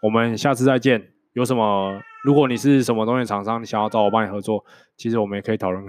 [0.00, 1.10] 我们下次再见。
[1.32, 2.00] 有什么？
[2.22, 4.64] 如果你是什么东西厂商，你想要找我帮你合作，
[4.96, 5.84] 其实我们也可以讨论。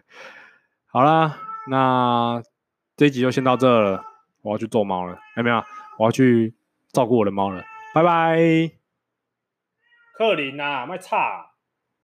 [0.92, 1.38] 好啦，
[1.68, 2.42] 那
[2.94, 4.04] 这一集就先到这了。
[4.42, 5.56] 我要去逗猫了，有没有？
[5.98, 6.52] 我要去
[6.92, 7.64] 照顾我的猫了。
[7.94, 8.81] 拜拜。
[10.22, 11.51] 克林啊，卖差。